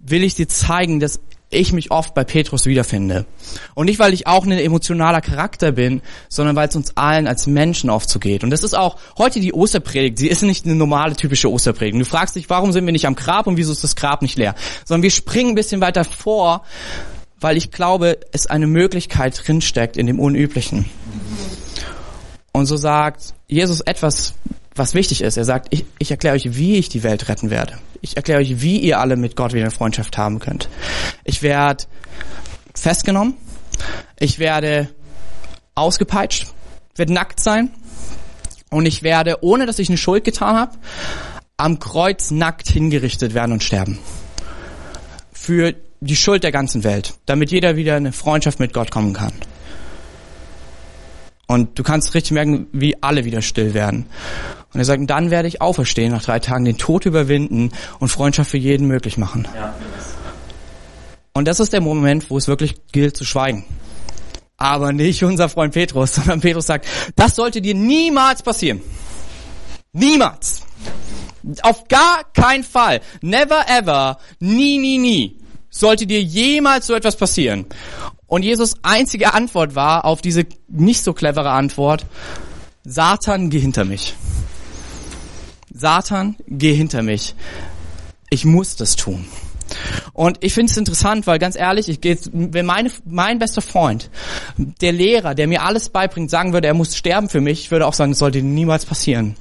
will 0.00 0.22
ich 0.22 0.34
dir 0.34 0.48
zeigen, 0.48 1.00
dass 1.00 1.20
ich 1.52 1.72
mich 1.72 1.90
oft 1.90 2.14
bei 2.14 2.24
Petrus 2.24 2.66
wiederfinde. 2.66 3.26
Und 3.74 3.86
nicht, 3.86 3.98
weil 3.98 4.12
ich 4.12 4.26
auch 4.26 4.44
ein 4.44 4.52
emotionaler 4.52 5.20
Charakter 5.20 5.72
bin, 5.72 6.02
sondern 6.28 6.56
weil 6.56 6.68
es 6.68 6.76
uns 6.76 6.96
allen 6.96 7.26
als 7.26 7.46
Menschen 7.46 7.90
oft 7.90 8.08
so 8.08 8.18
geht. 8.18 8.44
Und 8.44 8.50
das 8.50 8.62
ist 8.62 8.74
auch 8.74 8.96
heute 9.18 9.40
die 9.40 9.52
Osterpredigt. 9.52 10.18
Sie 10.18 10.28
ist 10.28 10.42
nicht 10.42 10.64
eine 10.64 10.74
normale, 10.74 11.14
typische 11.14 11.50
Osterpredigt. 11.50 12.00
Du 12.00 12.04
fragst 12.04 12.36
dich, 12.36 12.50
warum 12.50 12.72
sind 12.72 12.84
wir 12.86 12.92
nicht 12.92 13.06
am 13.06 13.14
Grab 13.14 13.46
und 13.46 13.56
wieso 13.56 13.72
ist 13.72 13.84
das 13.84 13.96
Grab 13.96 14.22
nicht 14.22 14.36
leer? 14.36 14.54
Sondern 14.84 15.02
wir 15.02 15.10
springen 15.10 15.50
ein 15.50 15.54
bisschen 15.54 15.80
weiter 15.80 16.04
vor, 16.04 16.64
weil 17.40 17.56
ich 17.56 17.70
glaube, 17.70 18.18
es 18.32 18.46
eine 18.46 18.66
Möglichkeit 18.66 19.40
drinsteckt 19.46 19.96
in 19.96 20.06
dem 20.06 20.18
Unüblichen. 20.18 20.86
Und 22.52 22.66
so 22.66 22.76
sagt 22.76 23.34
Jesus 23.48 23.80
etwas, 23.80 24.34
was 24.74 24.94
wichtig 24.94 25.20
ist. 25.22 25.36
Er 25.36 25.44
sagt, 25.44 25.68
ich, 25.70 25.84
ich 25.98 26.10
erkläre 26.10 26.34
euch, 26.34 26.56
wie 26.56 26.76
ich 26.76 26.88
die 26.88 27.02
Welt 27.02 27.28
retten 27.28 27.50
werde. 27.50 27.78
Ich 28.00 28.16
erkläre 28.16 28.40
euch, 28.40 28.62
wie 28.62 28.78
ihr 28.78 28.98
alle 28.98 29.16
mit 29.16 29.36
Gott 29.36 29.52
wieder 29.52 29.64
eine 29.64 29.70
Freundschaft 29.70 30.16
haben 30.18 30.38
könnt. 30.38 30.68
Ich 31.24 31.42
werde 31.42 31.84
festgenommen. 32.74 33.34
Ich 34.18 34.38
werde 34.38 34.88
ausgepeitscht. 35.74 36.46
werde 36.96 37.12
nackt 37.12 37.40
sein. 37.40 37.70
Und 38.70 38.86
ich 38.86 39.02
werde, 39.02 39.42
ohne 39.42 39.66
dass 39.66 39.78
ich 39.78 39.88
eine 39.88 39.98
Schuld 39.98 40.24
getan 40.24 40.56
habe, 40.56 40.78
am 41.56 41.78
Kreuz 41.78 42.30
nackt 42.30 42.68
hingerichtet 42.68 43.34
werden 43.34 43.52
und 43.52 43.62
sterben. 43.62 43.98
Für 45.32 45.74
die 46.00 46.16
Schuld 46.16 46.42
der 46.42 46.52
ganzen 46.52 46.82
Welt. 46.82 47.14
Damit 47.26 47.50
jeder 47.50 47.76
wieder 47.76 47.96
eine 47.96 48.12
Freundschaft 48.12 48.58
mit 48.58 48.72
Gott 48.72 48.90
kommen 48.90 49.12
kann. 49.12 49.32
Und 51.46 51.78
du 51.78 51.82
kannst 51.82 52.14
richtig 52.14 52.32
merken, 52.32 52.66
wie 52.72 53.02
alle 53.02 53.24
wieder 53.24 53.42
still 53.42 53.74
werden. 53.74 54.06
Und 54.72 54.80
er 54.80 54.84
sagt, 54.84 55.08
dann 55.08 55.30
werde 55.30 55.48
ich 55.48 55.60
auferstehen 55.60 56.12
nach 56.12 56.22
drei 56.22 56.38
Tagen, 56.38 56.64
den 56.64 56.78
Tod 56.78 57.04
überwinden 57.04 57.72
und 57.98 58.08
Freundschaft 58.08 58.50
für 58.50 58.58
jeden 58.58 58.86
möglich 58.86 59.18
machen. 59.18 59.46
Ja. 59.54 59.74
Und 61.34 61.48
das 61.48 61.60
ist 61.60 61.72
der 61.72 61.80
Moment, 61.80 62.30
wo 62.30 62.38
es 62.38 62.48
wirklich 62.48 62.74
gilt 62.92 63.16
zu 63.16 63.24
schweigen. 63.24 63.64
Aber 64.56 64.92
nicht 64.92 65.24
unser 65.24 65.48
Freund 65.48 65.74
Petrus, 65.74 66.14
sondern 66.14 66.40
Petrus 66.40 66.66
sagt, 66.66 66.86
das 67.16 67.36
sollte 67.36 67.60
dir 67.60 67.74
niemals 67.74 68.42
passieren. 68.42 68.80
Niemals. 69.92 70.62
Auf 71.62 71.88
gar 71.88 72.24
keinen 72.32 72.64
Fall. 72.64 73.00
Never 73.20 73.64
ever. 73.68 74.18
Nie, 74.40 74.78
nie, 74.78 74.98
nie. 74.98 75.38
Sollte 75.68 76.06
dir 76.06 76.22
jemals 76.22 76.86
so 76.86 76.94
etwas 76.94 77.16
passieren. 77.16 77.66
Und 78.26 78.42
Jesus 78.42 78.76
einzige 78.82 79.34
Antwort 79.34 79.74
war 79.74 80.04
auf 80.04 80.22
diese 80.22 80.46
nicht 80.68 81.02
so 81.02 81.12
clevere 81.12 81.50
Antwort, 81.50 82.06
Satan, 82.84 83.50
geh 83.50 83.58
hinter 83.58 83.84
mich. 83.84 84.14
Satan, 85.82 86.36
geh 86.46 86.74
hinter 86.74 87.02
mich. 87.02 87.34
Ich 88.30 88.44
muss 88.44 88.76
das 88.76 88.94
tun. 88.94 89.26
Und 90.12 90.38
ich 90.44 90.54
finde 90.54 90.70
es 90.70 90.76
interessant, 90.76 91.26
weil 91.26 91.40
ganz 91.40 91.56
ehrlich, 91.56 91.88
ich 91.88 92.00
gehe, 92.00 92.16
wenn 92.32 92.66
meine, 92.66 92.88
mein 93.04 93.40
bester 93.40 93.62
Freund, 93.62 94.08
der 94.56 94.92
Lehrer, 94.92 95.34
der 95.34 95.48
mir 95.48 95.62
alles 95.62 95.88
beibringt, 95.88 96.30
sagen 96.30 96.52
würde, 96.52 96.68
er 96.68 96.74
muss 96.74 96.96
sterben 96.96 97.28
für 97.28 97.40
mich, 97.40 97.62
ich 97.62 97.70
würde 97.72 97.88
auch 97.88 97.94
sagen, 97.94 98.12
das 98.12 98.20
sollte 98.20 98.42
niemals 98.42 98.86
passieren. 98.86 99.34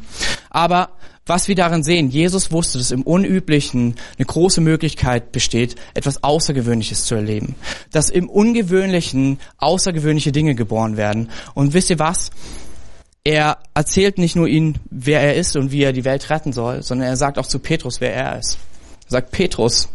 Aber 0.49 0.89
was 1.27 1.47
wir 1.47 1.53
darin 1.53 1.83
sehen, 1.83 2.09
Jesus 2.09 2.51
wusste, 2.51 2.79
dass 2.79 2.89
im 2.89 3.03
Unüblichen 3.03 3.93
eine 4.17 4.25
große 4.25 4.61
Möglichkeit 4.61 5.31
besteht, 5.31 5.75
etwas 5.93 6.23
Außergewöhnliches 6.23 7.05
zu 7.05 7.13
erleben. 7.13 7.53
Dass 7.91 8.09
im 8.09 8.27
Ungewöhnlichen 8.27 9.39
außergewöhnliche 9.59 10.31
Dinge 10.31 10.55
geboren 10.55 10.97
werden. 10.97 11.29
Und 11.53 11.75
wisst 11.75 11.91
ihr 11.91 11.99
was? 11.99 12.31
Er 13.23 13.59
erzählt 13.75 14.17
nicht 14.17 14.35
nur 14.35 14.47
ihnen, 14.47 14.79
wer 14.89 15.21
er 15.21 15.35
ist 15.35 15.55
und 15.55 15.71
wie 15.71 15.83
er 15.83 15.93
die 15.93 16.05
Welt 16.05 16.29
retten 16.31 16.53
soll, 16.53 16.81
sondern 16.81 17.07
er 17.07 17.17
sagt 17.17 17.37
auch 17.37 17.45
zu 17.45 17.59
Petrus, 17.59 18.01
wer 18.01 18.13
er 18.13 18.39
ist. 18.39 18.57
Er 19.05 19.11
sagt, 19.11 19.31
Petrus, 19.31 19.89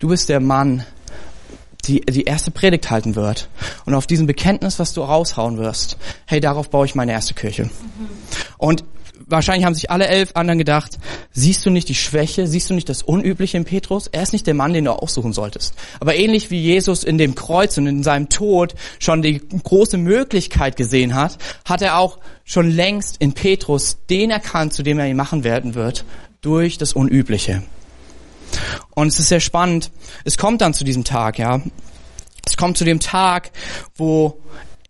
du 0.00 0.08
bist 0.08 0.28
der 0.28 0.40
Mann, 0.40 0.84
die 1.84 2.00
die 2.00 2.24
erste 2.24 2.50
Predigt 2.50 2.90
halten 2.90 3.14
wird. 3.14 3.48
Und 3.84 3.94
auf 3.94 4.08
diesem 4.08 4.26
Bekenntnis, 4.26 4.78
was 4.80 4.92
du 4.92 5.02
raushauen 5.02 5.58
wirst, 5.58 5.98
hey, 6.26 6.40
darauf 6.40 6.68
baue 6.70 6.86
ich 6.86 6.96
meine 6.96 7.12
erste 7.12 7.34
Kirche. 7.34 7.64
Mhm. 7.64 7.70
Und 8.58 8.84
wahrscheinlich 9.26 9.64
haben 9.64 9.74
sich 9.74 9.90
alle 9.90 10.06
elf 10.06 10.30
anderen 10.34 10.58
gedacht, 10.58 10.98
siehst 11.32 11.64
du 11.64 11.70
nicht 11.70 11.88
die 11.88 11.94
Schwäche, 11.94 12.46
siehst 12.46 12.70
du 12.70 12.74
nicht 12.74 12.88
das 12.88 13.02
Unübliche 13.02 13.56
in 13.56 13.64
Petrus? 13.64 14.06
Er 14.08 14.22
ist 14.22 14.32
nicht 14.32 14.46
der 14.46 14.54
Mann, 14.54 14.72
den 14.72 14.84
du 14.84 14.92
aussuchen 14.92 15.32
solltest. 15.32 15.74
Aber 16.00 16.14
ähnlich 16.14 16.50
wie 16.50 16.60
Jesus 16.60 17.04
in 17.04 17.18
dem 17.18 17.34
Kreuz 17.34 17.78
und 17.78 17.86
in 17.86 18.02
seinem 18.02 18.28
Tod 18.28 18.74
schon 18.98 19.22
die 19.22 19.40
große 19.40 19.98
Möglichkeit 19.98 20.76
gesehen 20.76 21.14
hat, 21.14 21.38
hat 21.64 21.82
er 21.82 21.98
auch 21.98 22.18
schon 22.44 22.70
längst 22.70 23.16
in 23.18 23.32
Petrus 23.32 23.98
den 24.10 24.30
erkannt, 24.30 24.74
zu 24.74 24.82
dem 24.82 24.98
er 24.98 25.08
ihn 25.08 25.16
machen 25.16 25.44
werden 25.44 25.74
wird, 25.74 26.04
durch 26.40 26.78
das 26.78 26.92
Unübliche. 26.92 27.62
Und 28.94 29.08
es 29.08 29.18
ist 29.18 29.28
sehr 29.28 29.40
spannend. 29.40 29.90
Es 30.24 30.38
kommt 30.38 30.60
dann 30.60 30.74
zu 30.74 30.84
diesem 30.84 31.04
Tag, 31.04 31.38
ja. 31.38 31.60
Es 32.46 32.56
kommt 32.56 32.76
zu 32.76 32.84
dem 32.84 33.00
Tag, 33.00 33.50
wo 33.96 34.38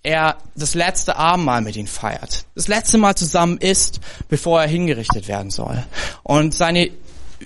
er 0.04 0.36
das 0.54 0.74
letzte 0.74 1.16
Abendmahl 1.16 1.62
mit 1.62 1.76
ihm 1.76 1.86
feiert. 1.88 2.44
Das 2.54 2.68
letzte 2.68 2.98
Mal 2.98 3.16
zusammen 3.16 3.58
isst, 3.58 4.00
bevor 4.28 4.62
er 4.62 4.68
hingerichtet 4.68 5.26
werden 5.26 5.50
soll. 5.50 5.82
Und 6.22 6.54
seine 6.54 6.90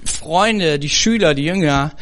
Freunde, 0.04 0.78
die 0.78 0.90
Schüler, 0.90 1.34
die 1.34 1.44
Jünger, 1.44 1.92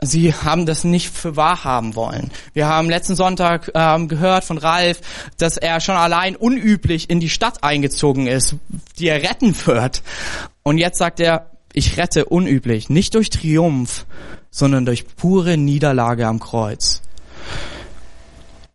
sie 0.00 0.32
haben 0.32 0.66
das 0.66 0.84
nicht 0.84 1.10
für 1.10 1.36
wahr 1.36 1.64
haben 1.64 1.96
wollen. 1.96 2.30
Wir 2.52 2.68
haben 2.68 2.88
letzten 2.90 3.16
Sonntag 3.16 3.72
ähm, 3.74 4.08
gehört 4.08 4.44
von 4.44 4.58
Ralf, 4.58 5.00
dass 5.38 5.56
er 5.56 5.80
schon 5.80 5.96
allein 5.96 6.36
unüblich 6.36 7.10
in 7.10 7.18
die 7.18 7.30
Stadt 7.30 7.64
eingezogen 7.64 8.26
ist, 8.26 8.56
die 8.98 9.08
er 9.08 9.22
retten 9.22 9.56
wird. 9.66 10.02
Und 10.62 10.78
jetzt 10.78 10.98
sagt 10.98 11.18
er, 11.18 11.50
ich 11.72 11.96
rette 11.96 12.26
unüblich, 12.26 12.90
nicht 12.90 13.14
durch 13.14 13.30
Triumph, 13.30 14.06
sondern 14.50 14.84
durch 14.84 15.06
pure 15.16 15.56
Niederlage 15.56 16.26
am 16.26 16.40
Kreuz. 16.40 17.02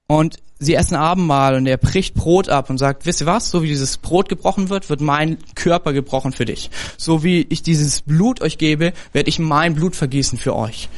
Und 0.07 0.37
sie 0.63 0.75
essen 0.75 0.95
Abendmahl 0.95 1.55
und 1.55 1.65
er 1.65 1.77
bricht 1.77 2.13
Brot 2.13 2.49
ab 2.49 2.69
und 2.69 2.77
sagt, 2.77 3.05
wisst 3.05 3.21
ihr 3.21 3.27
was, 3.27 3.49
so 3.49 3.63
wie 3.63 3.67
dieses 3.67 3.97
Brot 3.97 4.29
gebrochen 4.29 4.69
wird, 4.69 4.89
wird 4.89 5.01
mein 5.01 5.37
Körper 5.55 5.93
gebrochen 5.93 6.31
für 6.31 6.45
dich. 6.45 6.69
So 6.97 7.23
wie 7.23 7.45
ich 7.49 7.63
dieses 7.63 8.01
Blut 8.01 8.41
euch 8.41 8.57
gebe, 8.57 8.93
werde 9.11 9.29
ich 9.29 9.39
mein 9.39 9.75
Blut 9.75 9.95
vergießen 9.95 10.37
für 10.37 10.55
euch. 10.55 10.89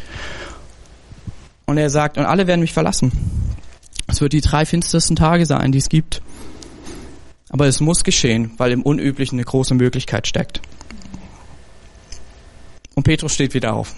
Und 1.66 1.78
er 1.78 1.90
sagt, 1.90 2.18
und 2.18 2.26
alle 2.26 2.48
werden 2.48 2.62
mich 2.62 2.74
verlassen. 2.74 3.12
Es 4.08 4.22
wird 4.22 4.34
die 4.34 4.42
drei 4.42 4.66
finstersten 4.66 5.16
Tage 5.16 5.46
sein, 5.46 5.72
die 5.72 5.80
es 5.80 5.90
gibt. 5.90 6.22
Aber 7.50 7.68
es 7.68 7.80
muss 7.80 8.04
geschehen, 8.04 8.52
weil 8.58 8.72
im 8.72 8.84
Unüblichen 8.84 9.38
eine 9.38 9.46
große 9.46 9.74
Möglichkeit 9.74 10.28
steckt. 10.28 10.62
Und 12.96 13.04
Petrus 13.04 13.34
steht 13.34 13.54
wieder 13.54 13.74
auf. 13.74 13.94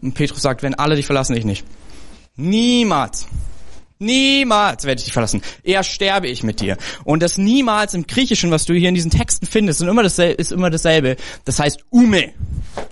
Und 0.00 0.14
Petrus 0.14 0.42
sagt, 0.42 0.62
wenn 0.62 0.74
alle 0.74 0.96
dich 0.96 1.06
verlassen, 1.06 1.36
ich 1.36 1.44
nicht. 1.44 1.64
Niemals. 2.36 3.26
Niemals 3.98 4.84
werde 4.84 4.98
ich 4.98 5.04
dich 5.04 5.12
verlassen. 5.12 5.42
Eher 5.62 5.82
sterbe 5.82 6.28
ich 6.28 6.42
mit 6.42 6.60
dir. 6.60 6.76
Und 7.04 7.22
das 7.22 7.38
niemals 7.38 7.94
im 7.94 8.06
Griechischen, 8.06 8.50
was 8.50 8.66
du 8.66 8.74
hier 8.74 8.88
in 8.88 8.94
diesen 8.94 9.10
Texten 9.10 9.46
findest, 9.46 9.80
ist 9.80 9.88
immer 9.88 10.02
dasselbe. 10.02 10.34
Ist 10.34 10.52
immer 10.52 10.70
dasselbe. 10.70 11.16
Das 11.44 11.58
heißt 11.58 11.84
ume. 11.90 12.32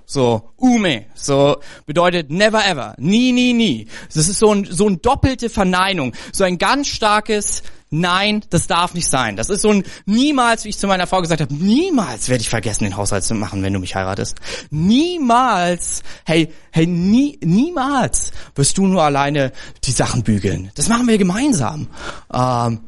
So, 0.06 0.50
ume. 0.56 1.06
So 1.14 1.56
bedeutet 1.86 2.30
never 2.30 2.66
ever. 2.66 2.94
Nie, 2.98 3.32
nie, 3.32 3.52
nie. 3.52 3.86
Das 4.14 4.28
ist 4.28 4.38
so 4.38 4.54
ein, 4.54 4.64
so 4.64 4.88
ein 4.88 5.02
doppelte 5.02 5.50
Verneinung. 5.50 6.14
So 6.32 6.44
ein 6.44 6.58
ganz 6.58 6.88
starkes 6.88 7.62
Nein, 7.96 8.42
das 8.50 8.66
darf 8.66 8.92
nicht 8.94 9.08
sein. 9.08 9.36
Das 9.36 9.50
ist 9.50 9.62
so 9.62 9.70
ein 9.70 9.84
niemals, 10.04 10.64
wie 10.64 10.70
ich 10.70 10.78
zu 10.78 10.88
meiner 10.88 11.06
Frau 11.06 11.20
gesagt 11.20 11.40
habe, 11.40 11.54
niemals 11.54 12.28
werde 12.28 12.42
ich 12.42 12.48
vergessen, 12.48 12.82
den 12.82 12.96
Haushalt 12.96 13.22
zu 13.22 13.34
machen, 13.34 13.62
wenn 13.62 13.72
du 13.72 13.78
mich 13.78 13.94
heiratest. 13.94 14.36
Niemals, 14.70 16.02
hey, 16.24 16.52
hey, 16.72 16.88
nie, 16.88 17.38
niemals 17.42 18.32
wirst 18.56 18.78
du 18.78 18.86
nur 18.86 19.02
alleine 19.04 19.52
die 19.84 19.92
Sachen 19.92 20.24
bügeln. 20.24 20.72
Das 20.74 20.88
machen 20.88 21.06
wir 21.06 21.18
gemeinsam. 21.18 21.86
Ähm, 22.32 22.80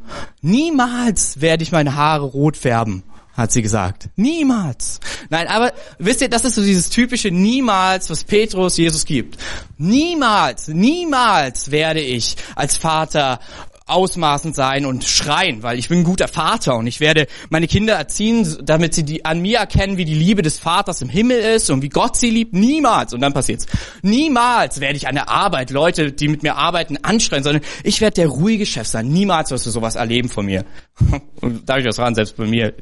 niemals 0.43 1.41
werde 1.41 1.63
ich 1.63 1.71
meine 1.71 1.95
Haare 1.95 2.25
rot 2.25 2.57
färben 2.57 3.05
hat 3.37 3.53
sie 3.53 3.61
gesagt. 3.61 4.09
Niemals. 4.17 4.99
Nein, 5.29 5.47
aber 5.49 5.73
wisst 5.99 6.23
ihr, 6.23 6.29
das 6.31 6.47
ist 6.47 6.55
so 6.55 6.63
dieses 6.63 6.89
typische 6.89 7.31
Niemals, 7.31 8.09
was 8.09 8.25
Petrus 8.25 8.79
Jesus 8.79 9.05
gibt. 9.05 9.39
Niemals, 9.77 10.69
niemals 10.69 11.71
werde 11.71 12.01
ich 12.01 12.37
als 12.55 12.79
Vater 12.79 13.39
ausmaßend 13.87 14.57
sein 14.57 14.85
und 14.85 15.05
schreien, 15.05 15.63
weil 15.63 15.79
ich 15.79 15.89
bin 15.89 16.01
ein 16.01 16.05
guter 16.05 16.27
Vater 16.27 16.77
und 16.77 16.89
ich 16.89 16.99
werde 16.99 17.29
meine 17.51 17.69
Kinder 17.69 17.95
erziehen, 17.95 18.57
damit 18.63 18.95
sie 18.95 19.05
die, 19.05 19.25
an 19.25 19.41
mir 19.41 19.59
erkennen, 19.59 19.97
wie 19.97 20.05
die 20.05 20.15
Liebe 20.15 20.43
des 20.43 20.59
Vaters 20.59 21.03
im 21.03 21.09
Himmel 21.09 21.39
ist 21.39 21.71
und 21.71 21.83
wie 21.83 21.89
Gott 21.89 22.17
sie 22.17 22.31
liebt. 22.31 22.53
Niemals. 22.53 23.15
Und 23.15 23.21
dann 23.21 23.33
passiert's. 23.33 23.67
Niemals 24.03 24.81
werde 24.81 24.97
ich 24.97 25.07
an 25.07 25.15
der 25.15 25.29
Arbeit 25.29 25.71
Leute, 25.71 26.11
die 26.11 26.27
mit 26.27 26.43
mir 26.43 26.57
arbeiten, 26.57 26.99
anschreien, 27.03 27.45
sondern 27.45 27.63
ich 27.85 28.01
werde 28.01 28.15
der 28.15 28.29
ruhige 28.29 28.67
Chef 28.67 28.89
sein. 28.89 29.09
Niemals 29.09 29.53
wirst 29.53 29.67
du 29.67 29.71
sowas 29.71 29.95
erleben 29.95 30.29
von 30.29 30.47
mir. 30.47 30.65
Und 31.41 31.69
darf 31.69 31.79
ich 31.79 31.87
was 31.87 32.01
ran, 32.01 32.17
selbst 32.17 32.37
bei 32.37 32.47
mir 32.47 32.75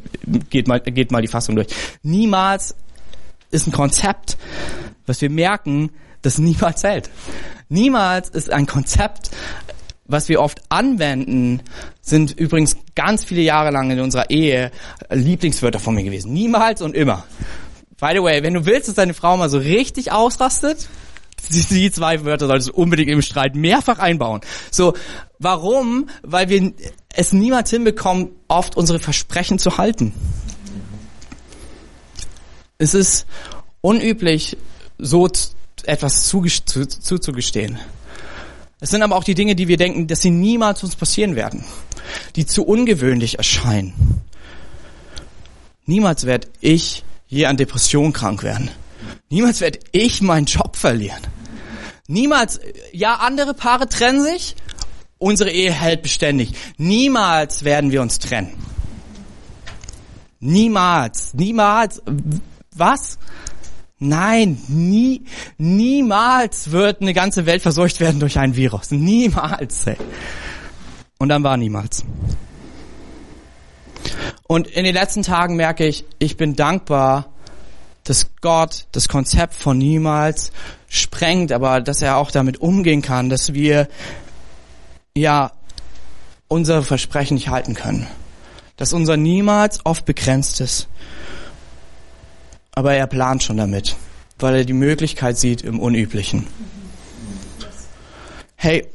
geht 0.48 0.68
mal, 0.68 0.80
geht 0.80 1.12
mal 1.12 1.20
die 1.20 1.28
Fassung 1.28 1.54
durch. 1.56 1.68
Niemals 2.02 2.74
ist 3.50 3.66
ein 3.66 3.72
Konzept, 3.72 4.38
was 5.06 5.20
wir 5.20 5.28
merken, 5.28 5.90
das 6.22 6.38
niemals 6.38 6.82
hält. 6.82 7.10
Niemals 7.68 8.28
ist 8.28 8.50
ein 8.50 8.66
Konzept, 8.66 9.30
was 10.06 10.28
wir 10.28 10.40
oft 10.40 10.60
anwenden, 10.68 11.62
sind 12.00 12.38
übrigens 12.38 12.76
ganz 12.94 13.24
viele 13.24 13.42
Jahre 13.42 13.70
lang 13.70 13.90
in 13.90 14.00
unserer 14.00 14.30
Ehe 14.30 14.70
Lieblingswörter 15.10 15.78
von 15.78 15.94
mir 15.94 16.04
gewesen. 16.04 16.32
Niemals 16.32 16.82
und 16.82 16.94
immer. 16.94 17.24
By 17.98 18.10
the 18.12 18.22
way, 18.22 18.42
wenn 18.42 18.54
du 18.54 18.66
willst, 18.66 18.88
dass 18.88 18.96
deine 18.96 19.14
Frau 19.14 19.36
mal 19.36 19.48
so 19.48 19.58
richtig 19.58 20.12
ausrastet, 20.12 20.88
die 21.70 21.90
zwei 21.90 22.24
Wörter 22.24 22.46
solltest 22.46 22.70
du 22.70 22.74
unbedingt 22.74 23.10
im 23.10 23.22
Streit 23.22 23.54
mehrfach 23.54 23.98
einbauen. 23.98 24.40
So, 24.70 24.94
warum? 25.38 26.08
Weil 26.22 26.48
wir 26.48 26.72
es 27.14 27.32
niemals 27.32 27.70
hinbekommen, 27.70 28.30
oft 28.48 28.76
unsere 28.76 28.98
Versprechen 28.98 29.58
zu 29.58 29.78
halten. 29.78 30.12
Es 32.76 32.92
ist 32.92 33.26
unüblich, 33.80 34.56
so 34.98 35.28
etwas 35.84 36.24
zuzugestehen. 36.24 37.78
Es 38.84 38.90
sind 38.90 39.00
aber 39.00 39.16
auch 39.16 39.24
die 39.24 39.34
Dinge, 39.34 39.56
die 39.56 39.66
wir 39.66 39.78
denken, 39.78 40.08
dass 40.08 40.20
sie 40.20 40.28
niemals 40.30 40.82
uns 40.84 40.94
passieren 40.94 41.36
werden, 41.36 41.64
die 42.36 42.44
zu 42.44 42.66
ungewöhnlich 42.66 43.38
erscheinen. 43.38 44.20
Niemals 45.86 46.26
werde 46.26 46.48
ich 46.60 47.02
je 47.26 47.46
an 47.46 47.56
Depression 47.56 48.12
krank 48.12 48.42
werden. 48.42 48.70
Niemals 49.30 49.62
werde 49.62 49.78
ich 49.92 50.20
meinen 50.20 50.44
Job 50.44 50.76
verlieren. 50.76 51.22
Niemals, 52.08 52.60
ja, 52.92 53.14
andere 53.14 53.54
Paare 53.54 53.88
trennen 53.88 54.22
sich, 54.22 54.54
unsere 55.16 55.50
Ehe 55.50 55.72
hält 55.72 56.02
beständig. 56.02 56.52
Niemals 56.76 57.64
werden 57.64 57.90
wir 57.90 58.02
uns 58.02 58.18
trennen. 58.18 58.52
Niemals, 60.40 61.32
niemals. 61.32 62.02
Was? 62.76 63.18
Nein, 63.98 64.60
nie, 64.68 65.24
niemals 65.56 66.72
wird 66.72 67.00
eine 67.00 67.14
ganze 67.14 67.46
Welt 67.46 67.62
verseucht 67.62 68.00
werden 68.00 68.20
durch 68.20 68.38
ein 68.38 68.56
Virus. 68.56 68.90
Niemals. 68.90 69.86
Ey. 69.86 69.96
Und 71.18 71.28
dann 71.28 71.44
war 71.44 71.56
niemals. 71.56 72.04
Und 74.46 74.66
in 74.66 74.84
den 74.84 74.94
letzten 74.94 75.22
Tagen 75.22 75.56
merke 75.56 75.86
ich, 75.86 76.04
ich 76.18 76.36
bin 76.36 76.56
dankbar, 76.56 77.30
dass 78.02 78.30
Gott 78.40 78.86
das 78.92 79.08
Konzept 79.08 79.54
von 79.54 79.78
niemals 79.78 80.52
sprengt, 80.88 81.52
aber 81.52 81.80
dass 81.80 82.02
er 82.02 82.18
auch 82.18 82.30
damit 82.30 82.60
umgehen 82.60 83.00
kann, 83.00 83.30
dass 83.30 83.54
wir 83.54 83.88
ja 85.16 85.52
unser 86.48 86.82
Versprechen 86.82 87.34
nicht 87.34 87.48
halten 87.48 87.74
können. 87.74 88.06
Dass 88.76 88.92
unser 88.92 89.16
niemals 89.16 89.86
oft 89.86 90.04
begrenzt 90.04 90.60
ist 90.60 90.88
aber 92.74 92.94
er 92.94 93.06
plant 93.06 93.42
schon 93.42 93.56
damit, 93.56 93.96
weil 94.38 94.56
er 94.56 94.64
die 94.64 94.72
Möglichkeit 94.72 95.38
sieht 95.38 95.62
im 95.62 95.80
Unüblichen. 95.80 96.46
Hey, 98.56 98.86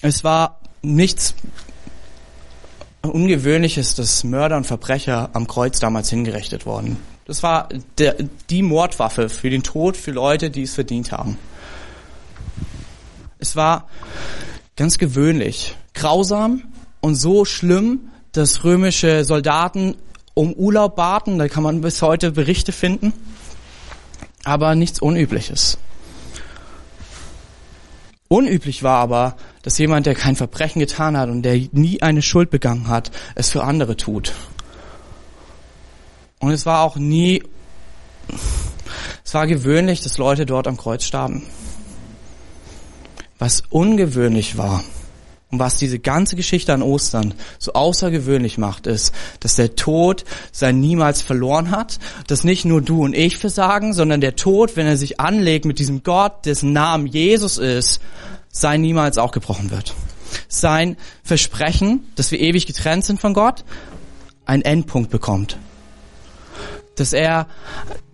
es 0.00 0.24
war 0.24 0.60
nichts 0.82 1.34
Ungewöhnliches, 3.02 3.94
dass 3.94 4.22
Mörder 4.22 4.56
und 4.56 4.66
Verbrecher 4.66 5.30
am 5.32 5.46
Kreuz 5.46 5.80
damals 5.80 6.08
hingerichtet 6.08 6.66
wurden. 6.66 6.98
Das 7.24 7.42
war 7.42 7.68
der, 7.98 8.16
die 8.50 8.62
Mordwaffe 8.62 9.28
für 9.28 9.50
den 9.50 9.62
Tod 9.62 9.96
für 9.96 10.12
Leute, 10.12 10.50
die 10.50 10.62
es 10.62 10.74
verdient 10.74 11.12
haben. 11.12 11.36
Es 13.38 13.56
war 13.56 13.88
ganz 14.76 14.98
gewöhnlich, 14.98 15.76
grausam 15.94 16.62
und 17.00 17.16
so 17.16 17.44
schlimm, 17.44 18.10
dass 18.32 18.64
römische 18.64 19.24
Soldaten 19.24 19.96
um 20.34 20.52
Urlaub 20.52 20.96
baten. 20.96 21.38
Da 21.38 21.48
kann 21.48 21.62
man 21.62 21.80
bis 21.80 22.02
heute 22.02 22.32
Berichte 22.32 22.72
finden. 22.72 23.12
Aber 24.44 24.74
nichts 24.74 25.00
Unübliches. 25.00 25.78
Unüblich 28.28 28.82
war 28.82 28.98
aber, 28.98 29.36
dass 29.62 29.78
jemand, 29.78 30.06
der 30.06 30.14
kein 30.14 30.36
Verbrechen 30.36 30.80
getan 30.80 31.16
hat 31.16 31.28
und 31.28 31.42
der 31.42 31.60
nie 31.72 32.00
eine 32.02 32.22
Schuld 32.22 32.50
begangen 32.50 32.88
hat, 32.88 33.10
es 33.34 33.50
für 33.50 33.62
andere 33.62 33.96
tut. 33.96 34.32
Und 36.38 36.50
es 36.50 36.64
war 36.64 36.80
auch 36.80 36.96
nie, 36.96 37.42
es 39.24 39.34
war 39.34 39.46
gewöhnlich, 39.46 40.00
dass 40.00 40.18
Leute 40.18 40.46
dort 40.46 40.66
am 40.66 40.76
Kreuz 40.78 41.04
starben. 41.04 41.46
Was 43.38 43.62
ungewöhnlich 43.68 44.56
war 44.56 44.82
und 45.52 45.58
was 45.58 45.76
diese 45.76 45.98
ganze 45.98 46.34
Geschichte 46.34 46.72
an 46.72 46.80
Ostern 46.80 47.34
so 47.58 47.74
außergewöhnlich 47.74 48.56
macht, 48.56 48.86
ist, 48.86 49.14
dass 49.40 49.56
der 49.56 49.76
Tod 49.76 50.24
sein 50.50 50.80
niemals 50.80 51.20
verloren 51.20 51.70
hat, 51.70 51.98
dass 52.26 52.42
nicht 52.42 52.64
nur 52.64 52.80
du 52.80 53.04
und 53.04 53.14
ich 53.14 53.36
versagen, 53.36 53.92
sondern 53.92 54.22
der 54.22 54.34
Tod, 54.34 54.76
wenn 54.76 54.86
er 54.86 54.96
sich 54.96 55.20
anlegt 55.20 55.66
mit 55.66 55.78
diesem 55.78 56.02
Gott, 56.02 56.46
dessen 56.46 56.72
Namen 56.72 57.06
Jesus 57.06 57.58
ist, 57.58 58.00
sein 58.50 58.80
niemals 58.80 59.18
auch 59.18 59.30
gebrochen 59.30 59.70
wird. 59.70 59.94
Sein 60.48 60.96
Versprechen, 61.22 62.10
dass 62.16 62.32
wir 62.32 62.40
ewig 62.40 62.66
getrennt 62.66 63.04
sind 63.04 63.20
von 63.20 63.34
Gott, 63.34 63.62
einen 64.46 64.62
Endpunkt 64.62 65.10
bekommt. 65.10 65.58
Dass 66.96 67.12
er, 67.12 67.46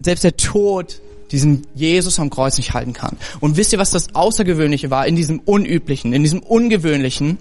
selbst 0.00 0.24
der 0.24 0.36
Tod, 0.36 1.00
diesen 1.30 1.66
Jesus 1.74 2.18
am 2.18 2.30
Kreuz 2.30 2.56
nicht 2.56 2.74
halten 2.74 2.92
kann. 2.92 3.16
Und 3.40 3.56
wisst 3.56 3.72
ihr, 3.72 3.78
was 3.78 3.90
das 3.90 4.14
Außergewöhnliche 4.14 4.90
war 4.90 5.06
in 5.06 5.16
diesem 5.16 5.40
Unüblichen, 5.40 6.12
in 6.12 6.22
diesem 6.22 6.40
Ungewöhnlichen? 6.40 7.38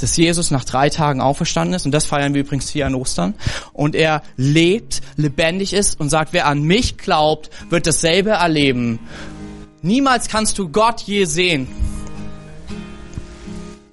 Dass 0.00 0.16
Jesus 0.16 0.50
nach 0.50 0.64
drei 0.64 0.90
Tagen 0.90 1.20
auferstanden 1.20 1.74
ist, 1.74 1.86
und 1.86 1.92
das 1.92 2.06
feiern 2.06 2.34
wir 2.34 2.40
übrigens 2.40 2.68
hier 2.68 2.86
an 2.86 2.96
Ostern, 2.96 3.34
und 3.72 3.94
er 3.94 4.22
lebt, 4.36 5.00
lebendig 5.16 5.72
ist 5.72 6.00
und 6.00 6.08
sagt, 6.08 6.32
wer 6.32 6.46
an 6.46 6.62
mich 6.62 6.96
glaubt, 6.96 7.50
wird 7.70 7.86
dasselbe 7.86 8.30
erleben. 8.30 8.98
Niemals 9.82 10.28
kannst 10.28 10.58
du 10.58 10.68
Gott 10.68 11.02
je 11.02 11.24
sehen. 11.24 11.68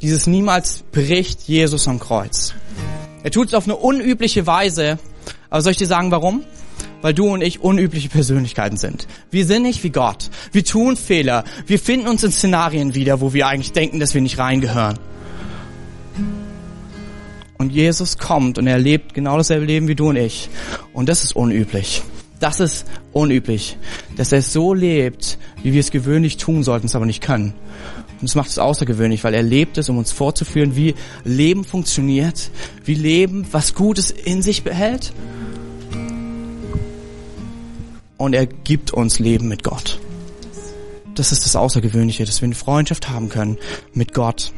Dieses 0.02 0.28
niemals 0.28 0.84
bricht 0.92 1.42
Jesus 1.42 1.88
am 1.88 2.00
Kreuz. 2.00 2.54
Er 3.22 3.32
tut 3.32 3.50
es 3.50 3.54
auf 3.54 3.66
eine 3.66 3.76
unübliche 3.76 4.48
Weise. 4.48 4.98
Aber 5.50 5.62
soll 5.62 5.74
ich 5.74 5.78
dir 5.78 5.88
sagen, 5.88 6.12
warum? 6.12 6.44
Weil 7.02 7.14
du 7.14 7.28
und 7.28 7.42
ich 7.42 7.62
unübliche 7.62 8.10
Persönlichkeiten 8.10 8.78
sind. 8.78 9.08
Wir 9.32 9.46
sind 9.46 9.64
nicht 9.64 9.84
wie 9.84 9.90
Gott. 9.90 10.30
Wir 10.52 10.64
tun 10.64 10.96
Fehler. 10.96 11.44
Wir 11.66 11.80
finden 11.80 12.08
uns 12.08 12.24
in 12.24 12.32
Szenarien 12.32 12.96
wieder, 12.96 13.22
wo 13.22 13.34
wir 13.34 13.48
eigentlich 13.48 13.72
denken, 13.72 14.00
dass 14.00 14.14
wir 14.14 14.22
nicht 14.22 14.38
reingehören. 14.38 15.00
Und 17.58 17.74
Jesus 17.74 18.18
kommt 18.18 18.58
und 18.58 18.68
er 18.68 18.80
lebt 18.80 19.14
genau 19.14 19.36
dasselbe 19.38 19.66
Leben 19.66 19.88
wie 19.88 19.96
du 19.96 20.10
und 20.10 20.16
ich. 20.16 20.50
Und 20.94 21.10
das 21.10 21.24
ist 21.24 21.36
unüblich. 21.36 22.02
Das 22.40 22.62
ist 22.62 22.86
unüblich, 23.12 23.78
dass 24.16 24.32
er 24.32 24.42
so 24.42 24.74
lebt, 24.74 25.38
wie 25.62 25.74
wir 25.74 25.82
es 25.82 25.92
gewöhnlich 25.92 26.38
tun 26.38 26.64
sollten, 26.64 26.86
es 26.86 26.96
aber 26.96 27.06
nicht 27.06 27.22
können. 27.22 27.54
Und 28.22 28.30
das 28.30 28.36
macht 28.36 28.50
es 28.50 28.60
außergewöhnlich, 28.60 29.26
weil 29.26 29.34
er 29.34 29.44
lebt 29.44 29.78
es, 29.78 29.90
um 29.90 29.98
uns 29.98 30.14
vorzuführen, 30.14 30.78
wie 30.78 30.96
Leben 31.26 31.66
funktioniert, 31.66 32.50
wie 32.86 32.94
Leben 32.94 33.46
was 33.52 33.76
Gutes 33.76 34.10
in 34.10 34.42
sich 34.42 34.64
behält 34.64 35.12
und 38.20 38.36
er 38.36 38.46
gibt 38.46 38.92
uns 38.92 39.18
Leben 39.18 39.48
mit 39.48 39.64
Gott. 39.64 39.98
Das 41.16 41.32
ist 41.32 41.46
das 41.46 41.56
Außergewöhnliche, 41.56 42.26
dass 42.26 42.42
wir 42.42 42.46
eine 42.46 42.56
Freundschaft 42.56 43.10
haben 43.10 43.30
können 43.30 43.58
mit 43.94 44.14
Gott. 44.14 44.52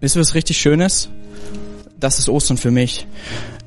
Wisst 0.00 0.16
ihr, 0.16 0.20
was 0.20 0.34
richtig 0.34 0.58
Schönes? 0.58 1.08
Das 1.98 2.18
ist 2.18 2.28
Ostern 2.28 2.56
für 2.56 2.70
mich. 2.70 3.06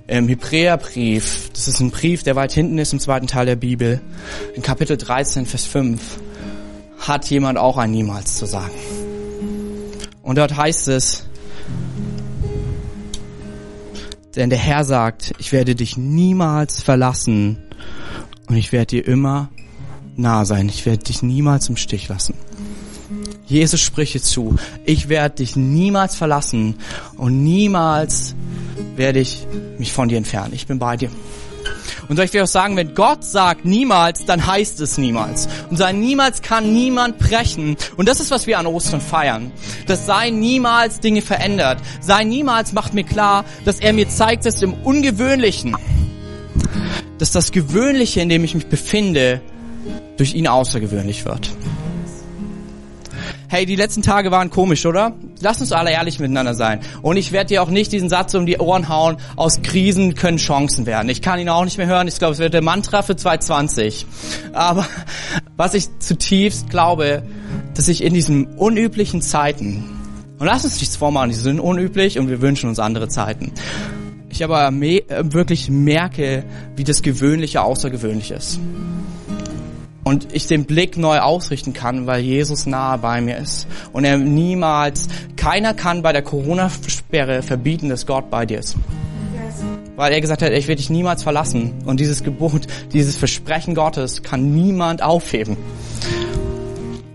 Im 0.08 0.28
Hebräerbrief, 0.28 1.52
das 1.54 1.70
ist 1.70 1.80
ein 1.80 1.90
Brief, 1.90 2.24
der 2.24 2.36
weit 2.36 2.52
hinten 2.52 2.78
ist 2.78 2.92
im 2.92 3.00
zweiten 3.00 3.28
Teil 3.28 3.46
der 3.46 3.56
Bibel, 3.56 4.02
in 4.54 4.62
Kapitel 4.62 4.98
13, 4.98 5.46
Vers 5.46 5.66
5, 5.66 6.02
hat 7.00 7.30
jemand 7.30 7.58
auch 7.58 7.78
ein 7.78 7.92
Niemals 7.92 8.38
zu 8.38 8.46
sagen. 8.46 8.74
Und 10.22 10.38
dort 10.38 10.58
heißt 10.58 10.90
es, 10.90 11.28
denn 14.36 14.50
der 14.50 14.60
Herr 14.60 14.84
sagt, 14.84 15.34
ich 15.38 15.52
werde 15.52 15.76
dich 15.76 15.98
niemals 15.98 16.82
verlassen 16.82 17.58
und 18.48 18.56
ich 18.56 18.72
werde 18.72 18.88
dir 18.88 19.08
immer 19.08 19.50
nah 20.16 20.46
sein. 20.46 20.70
Ich 20.70 20.86
werde 20.86 21.04
dich 21.04 21.22
niemals 21.22 21.70
im 21.70 21.78
Stich 21.78 22.08
lassen. 22.08 22.36
Jesus 23.46 23.82
spricht 23.82 24.14
dir 24.14 24.22
zu, 24.22 24.56
ich 24.86 25.10
werde 25.10 25.36
dich 25.36 25.56
niemals 25.56 26.16
verlassen 26.16 26.76
und 27.18 27.44
niemals 27.44 28.36
werde 28.96 29.20
ich 29.20 29.46
mich 29.78 29.92
von 29.92 30.10
dir 30.10 30.18
entfernen. 30.18 30.54
Ich 30.54 30.66
bin 30.66 30.80
bei 30.80 30.98
dir. 30.98 31.10
Und 32.08 32.16
soll 32.16 32.26
ich 32.26 32.32
dir 32.32 32.44
auch 32.44 32.48
sagen, 32.48 32.76
wenn 32.76 32.96
Gott 32.96 33.24
sagt 33.24 33.66
niemals, 33.66 34.26
dann 34.26 34.46
heißt 34.46 34.80
es 34.82 34.98
niemals. 34.98 35.48
Und 35.70 35.78
sein 35.78 36.00
niemals 36.00 36.42
kann 36.42 36.74
niemand 36.74 37.18
brechen. 37.18 37.78
Und 37.98 38.08
das 38.08 38.20
ist, 38.20 38.32
was 38.32 38.48
wir 38.48 38.60
an 38.60 38.66
Ostern 38.66 39.02
feiern. 39.02 39.52
Dass 39.88 40.06
sein 40.06 40.40
niemals 40.40 41.00
Dinge 41.00 41.22
verändert. 41.22 41.80
Sein 42.02 42.30
niemals 42.30 42.74
macht 42.74 42.94
mir 42.94 43.04
klar, 43.04 43.46
dass 43.66 43.80
er 43.80 43.94
mir 43.94 44.10
zeigt, 44.10 44.46
dass 44.46 44.62
im 44.62 44.74
Ungewöhnlichen, 44.74 45.76
dass 47.18 47.32
das 47.32 47.52
Gewöhnliche, 47.52 48.22
in 48.22 48.30
dem 48.30 48.44
ich 48.44 48.56
mich 48.56 48.68
befinde, 48.68 49.42
durch 50.18 50.34
ihn 50.34 50.48
außergewöhnlich 50.48 51.26
wird 51.26 51.50
hey, 53.54 53.68
die 53.68 53.76
letzten 53.76 54.02
Tage 54.02 54.32
waren 54.32 54.50
komisch, 54.50 54.84
oder? 54.88 55.14
Lass 55.40 55.62
uns 55.62 55.72
alle 55.72 55.92
ehrlich 55.92 56.20
miteinander 56.20 56.56
sein. 56.56 56.80
Und 57.04 57.18
ich 57.18 57.32
werde 57.32 57.50
dir 57.50 57.62
auch 57.62 57.70
nicht 57.70 57.92
diesen 57.92 58.10
Satz 58.10 58.34
um 58.34 58.48
die 58.48 58.58
Ohren 58.58 58.90
hauen, 58.90 59.18
aus 59.36 59.62
Krisen 59.62 60.16
können 60.16 60.38
Chancen 60.38 60.88
werden. 60.88 61.08
Ich 61.10 61.22
kann 61.22 61.40
ihn 61.40 61.50
auch 61.50 61.64
nicht 61.64 61.78
mehr 61.78 61.86
hören. 61.86 62.08
Ich 62.08 62.18
glaube, 62.18 62.34
es 62.34 62.40
wird 62.40 62.56
der 62.56 62.64
Mantra 62.64 63.04
für 63.04 63.16
2020. 63.16 64.08
Aber 64.54 64.88
was 65.56 65.76
ich 65.76 66.00
zutiefst 66.00 66.72
glaube, 66.72 67.22
dass 67.76 67.90
ich 67.90 68.04
in 68.04 68.16
diesen 68.16 68.58
unüblichen 68.58 69.22
Zeiten, 69.22 69.84
und 70.40 70.48
lass 70.48 70.64
uns 70.64 70.80
nichts 70.80 70.96
vormachen, 70.96 71.30
die 71.30 71.36
sind 71.36 71.60
unüblich 71.60 72.18
und 72.18 72.30
wir 72.30 72.42
wünschen 72.42 72.70
uns 72.70 72.80
andere 72.80 73.08
Zeiten. 73.08 73.52
Ich 74.30 74.44
aber 74.44 74.72
wirklich 74.74 75.70
merke, 75.70 76.44
wie 76.76 76.84
das 76.84 77.04
Gewöhnliche 77.04 77.62
außergewöhnlich 77.62 78.32
ist 78.32 78.60
und 80.04 80.34
ich 80.34 80.48
den 80.48 80.66
Blick 80.66 80.98
neu 80.98 81.20
ausrichten 81.20 81.74
kann, 81.74 82.08
weil 82.08 82.22
Jesus 82.22 82.66
nahe 82.66 82.98
bei 82.98 83.22
mir 83.22 83.38
ist. 83.38 83.68
Und 83.94 84.04
er 84.06 84.18
niemals, 84.18 85.08
keiner 85.36 85.74
kann 85.74 86.02
bei 86.02 86.12
der 86.12 86.22
Corona-Sperre 86.22 87.42
verbieten, 87.42 87.90
dass 87.90 88.06
Gott 88.06 88.30
bei 88.30 88.46
dir 88.46 88.60
ist. 88.60 88.76
Weil 89.96 90.12
er 90.12 90.22
gesagt 90.22 90.42
hat, 90.42 90.52
ich 90.52 90.68
werde 90.68 90.82
dich 90.82 90.90
niemals 90.90 91.24
verlassen. 91.24 91.74
Und 91.86 92.00
dieses 92.00 92.24
Gebot, 92.24 92.68
dieses 92.92 93.16
Versprechen 93.16 93.76
Gottes 93.76 94.24
kann 94.24 94.54
niemand 94.54 95.02
aufheben. 95.02 95.56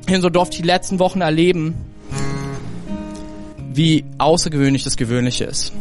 Und 0.09 0.23
so 0.23 0.31
durfte 0.31 0.55
ich 0.55 0.63
die 0.63 0.67
letzten 0.67 0.99
Wochen 0.99 1.21
erleben, 1.21 1.75
wie 3.73 4.05
außergewöhnlich 4.17 4.85
das 4.85 4.97
Gewöhnliche 4.97 5.45
ist. 5.45 5.73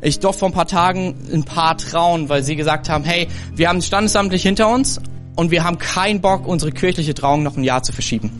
Ich 0.00 0.20
durfte 0.20 0.40
vor 0.40 0.48
ein 0.48 0.54
paar 0.54 0.66
Tagen 0.66 1.14
ein 1.32 1.44
paar 1.44 1.76
trauen, 1.76 2.28
weil 2.28 2.42
sie 2.42 2.56
gesagt 2.56 2.88
haben, 2.88 3.04
hey, 3.04 3.28
wir 3.54 3.68
haben 3.68 3.80
standesamtlich 3.82 4.42
hinter 4.42 4.68
uns, 4.68 5.00
und 5.36 5.50
wir 5.50 5.64
haben 5.64 5.78
keinen 5.78 6.20
Bock, 6.20 6.46
unsere 6.46 6.72
kirchliche 6.72 7.14
Trauung 7.14 7.42
noch 7.42 7.56
ein 7.56 7.64
Jahr 7.64 7.82
zu 7.82 7.92
verschieben. 7.92 8.30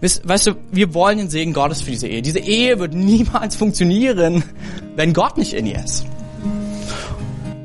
Weißt, 0.00 0.46
du, 0.46 0.54
wir 0.72 0.94
wollen 0.94 1.18
den 1.18 1.30
Segen 1.30 1.52
Gottes 1.52 1.82
für 1.82 1.90
diese 1.90 2.08
Ehe. 2.08 2.22
Diese 2.22 2.38
Ehe 2.38 2.78
wird 2.78 2.94
niemals 2.94 3.56
funktionieren, 3.56 4.42
wenn 4.96 5.12
Gott 5.12 5.36
nicht 5.36 5.52
in 5.52 5.66
ihr 5.66 5.82
ist. 5.84 6.06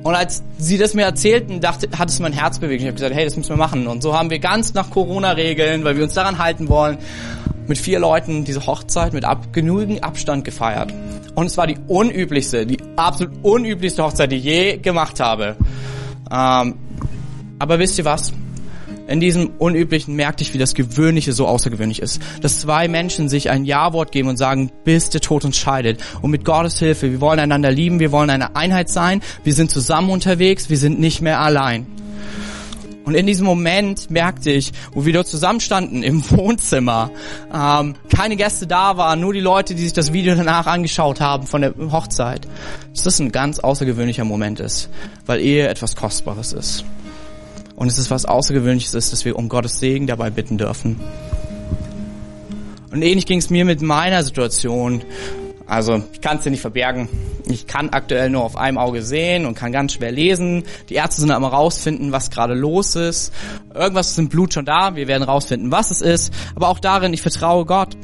Und 0.04 0.14
als 0.14 0.44
sie 0.60 0.78
das 0.78 0.94
mir 0.94 1.04
erzählten, 1.04 1.62
dachte, 1.62 1.90
hat 1.98 2.10
es 2.10 2.20
mein 2.20 2.34
Herz 2.34 2.60
bewegt. 2.60 2.82
Ich 2.82 2.88
habe 2.88 2.94
gesagt, 2.94 3.16
hey, 3.16 3.26
das 3.26 3.38
müssen 3.38 3.50
wir 3.50 3.58
machen. 3.58 3.88
Und 3.88 4.04
so 4.04 4.16
haben 4.16 4.30
wir 4.30 4.38
ganz 4.38 4.74
nach 4.76 4.92
Corona-Regeln, 4.92 5.84
weil 5.84 5.98
wir 5.98 6.04
uns 6.04 6.14
daran 6.14 6.38
halten 6.38 6.70
wollen, 6.70 7.00
mit 7.66 7.80
vier 7.80 8.00
Leuten 8.00 8.46
diese 8.46 8.68
Hochzeit 8.68 9.14
mit 9.14 9.26
ab, 9.26 9.52
genügend 9.52 10.04
Abstand 10.04 10.46
gefeiert. 10.46 10.94
Und 11.34 11.48
es 11.48 11.58
war 11.58 11.66
die 11.66 11.78
unüblichste, 11.88 12.68
die 12.68 12.78
absolut 12.96 13.34
unüblichste 13.42 14.04
Hochzeit, 14.04 14.32
die 14.32 14.36
ich 14.36 14.44
je 14.44 14.78
gemacht 14.78 15.20
habe. 15.20 15.56
Ähm, 16.32 16.76
aber 17.60 17.80
wisst 17.80 17.98
ihr 17.98 18.06
was? 18.06 18.34
In 19.08 19.20
diesem 19.20 19.52
Unüblichen 19.60 20.16
merkte 20.16 20.44
ich, 20.44 20.54
wie 20.54 20.58
das 20.58 20.74
Gewöhnliche 20.74 21.32
so 21.32 21.48
außergewöhnlich 21.48 22.02
ist. 22.02 22.20
Dass 22.42 22.60
zwei 22.60 22.88
Menschen 22.88 23.30
sich 23.30 23.52
ein 23.52 23.66
Ja-Wort 23.66 24.12
geben 24.12 24.30
und 24.30 24.38
sagen, 24.38 24.72
bis 24.84 25.12
der 25.12 25.22
Tod 25.22 25.46
uns 25.46 25.58
scheidet. 25.58 26.02
Und 26.22 26.32
mit 26.32 26.44
Gottes 26.44 26.80
Hilfe, 26.80 27.12
wir 27.12 27.22
wollen 27.22 27.40
einander 27.40 27.72
lieben, 27.72 28.00
wir 28.00 28.12
wollen 28.12 28.32
eine 28.32 28.56
Einheit 28.56 28.90
sein, 28.90 29.22
wir 29.44 29.54
sind 29.54 29.70
zusammen 29.70 30.10
unterwegs, 30.10 30.70
wir 30.70 30.78
sind 30.78 31.00
nicht 31.00 31.22
mehr 31.22 31.40
allein. 31.40 31.86
Und 33.04 33.14
in 33.14 33.28
diesem 33.28 33.46
Moment 33.46 34.10
merkte 34.10 34.50
ich, 34.52 34.72
wo 34.92 35.06
wir 35.06 35.14
dort 35.14 35.28
zusammenstanden 35.28 36.02
im 36.02 36.28
Wohnzimmer, 36.32 37.12
ähm, 37.54 37.94
keine 38.10 38.36
Gäste 38.36 38.66
da 38.66 38.98
waren, 38.98 39.20
nur 39.20 39.34
die 39.34 39.40
Leute, 39.40 39.76
die 39.76 39.84
sich 39.84 39.94
das 39.94 40.12
Video 40.12 40.34
danach 40.34 40.66
angeschaut 40.66 41.22
haben 41.22 41.46
von 41.46 41.62
der 41.62 41.76
Hochzeit, 41.92 42.48
dass 42.92 43.04
das 43.04 43.20
ein 43.20 43.32
ganz 43.32 43.60
außergewöhnlicher 43.60 44.26
Moment 44.26 44.60
ist, 44.60 44.90
weil 45.28 45.40
Ehe 45.40 45.68
etwas 45.68 45.96
Kostbares 45.96 46.52
ist. 46.52 46.84
Und 47.76 47.88
es 47.88 47.98
ist 47.98 48.10
was 48.10 48.26
Außergewöhnliches 48.26 48.94
ist, 48.94 49.12
dass 49.12 49.26
wir 49.26 49.36
um 49.36 49.50
Gottes 49.50 49.80
Segen 49.80 50.08
dabei 50.08 50.30
bitten 50.30 50.58
dürfen. 50.58 51.00
Und 52.92 53.02
ähnlich 53.02 53.26
ging 53.26 53.40
es 53.40 53.50
mir 53.50 53.66
mit 53.66 53.82
meiner 53.82 54.24
Situation. 54.24 55.02
Also 55.68 56.04
ich 56.14 56.22
kann 56.22 56.38
es 56.38 56.44
dir 56.44 56.52
nicht 56.52 56.62
verbergen. 56.62 57.10
Ich 57.48 57.68
kann 57.68 57.90
aktuell 57.90 58.30
nur 58.30 58.44
auf 58.44 58.56
einem 58.56 58.78
Auge 58.78 59.02
sehen 59.02 59.46
und 59.46 59.56
kann 59.56 59.72
ganz 59.72 59.94
schwer 59.94 60.12
lesen. 60.12 60.64
Die 60.90 60.96
Ärzte 60.96 61.22
sind 61.22 61.32
immer 61.32 61.50
rausfinden, 61.50 62.12
was 62.12 62.30
gerade 62.30 62.54
los 62.54 62.96
ist. 62.96 63.34
Irgendwas 63.74 64.12
ist 64.12 64.20
im 64.20 64.30
Blut 64.30 64.54
schon 64.54 64.66
da. 64.66 64.96
Wir 64.96 65.08
werden 65.08 65.24
rausfinden, 65.24 65.72
was 65.72 65.92
es 65.92 66.02
ist. 66.02 66.34
Aber 66.56 66.70
auch 66.70 66.80
darin, 66.80 67.14
ich 67.14 67.22
vertraue 67.22 67.66
Gott. 67.66 67.98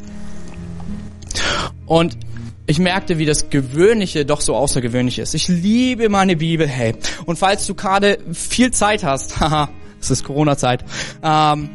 Und 1.86 2.18
ich 2.72 2.80
merkte, 2.80 3.18
wie 3.18 3.26
das 3.26 3.50
Gewöhnliche 3.50 4.26
doch 4.26 4.42
so 4.42 4.56
außergewöhnlich 4.56 5.20
ist. 5.20 5.36
Ich 5.36 5.48
liebe 5.50 6.10
meine 6.10 6.38
Bibel, 6.38 6.68
hey. 6.68 6.96
Und 7.26 7.38
falls 7.38 7.68
du 7.68 7.76
gerade 7.76 8.18
viel 8.32 8.72
Zeit 8.72 9.04
hast, 9.04 9.40
haha, 9.40 9.70
es 10.00 10.10
ist 10.10 10.24
Corona-Zeit, 10.24 10.84
ähm, 11.22 11.70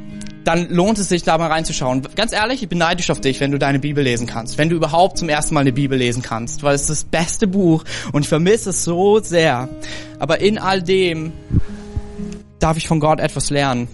dann 0.45 0.71
lohnt 0.71 0.99
es 0.99 1.09
sich, 1.09 1.23
da 1.23 1.37
mal 1.39 1.51
reinzuschauen. 1.51 2.03
Ganz 2.15 2.33
ehrlich, 2.33 2.63
ich 2.63 2.69
bin 2.69 2.79
neidisch 2.79 3.11
auf 3.11 3.21
dich, 3.21 3.41
wenn 3.41 3.51
du 3.51 3.59
deine 3.59 3.79
Bibel 3.79 4.03
lesen 4.03 4.27
kannst. 4.27 4.59
Wenn 4.59 4.71
du 4.71 4.77
überhaupt 4.77 5.19
zum 5.19 5.29
ersten 5.29 5.55
Mal 5.55 5.63
eine 5.63 5.73
Bibel 5.73 5.99
lesen 5.99 6.23
kannst. 6.23 6.63
Weil 6.63 6.77
es 6.77 6.83
ist 6.83 6.91
das 6.91 7.05
beste 7.05 7.47
Buch 7.47 7.85
und 8.13 8.23
ich 8.23 8.29
vermisse 8.29 8.71
es 8.71 8.85
so 8.85 9.19
sehr. 9.19 9.69
Aber 10.19 10.41
in 10.41 10.57
all 10.59 10.83
dem 10.83 11.33
darf 12.59 12.77
ich 12.77 12.87
von 12.87 13.01
Gott 13.01 13.21
etwas 13.21 13.51
lernen. 13.51 13.89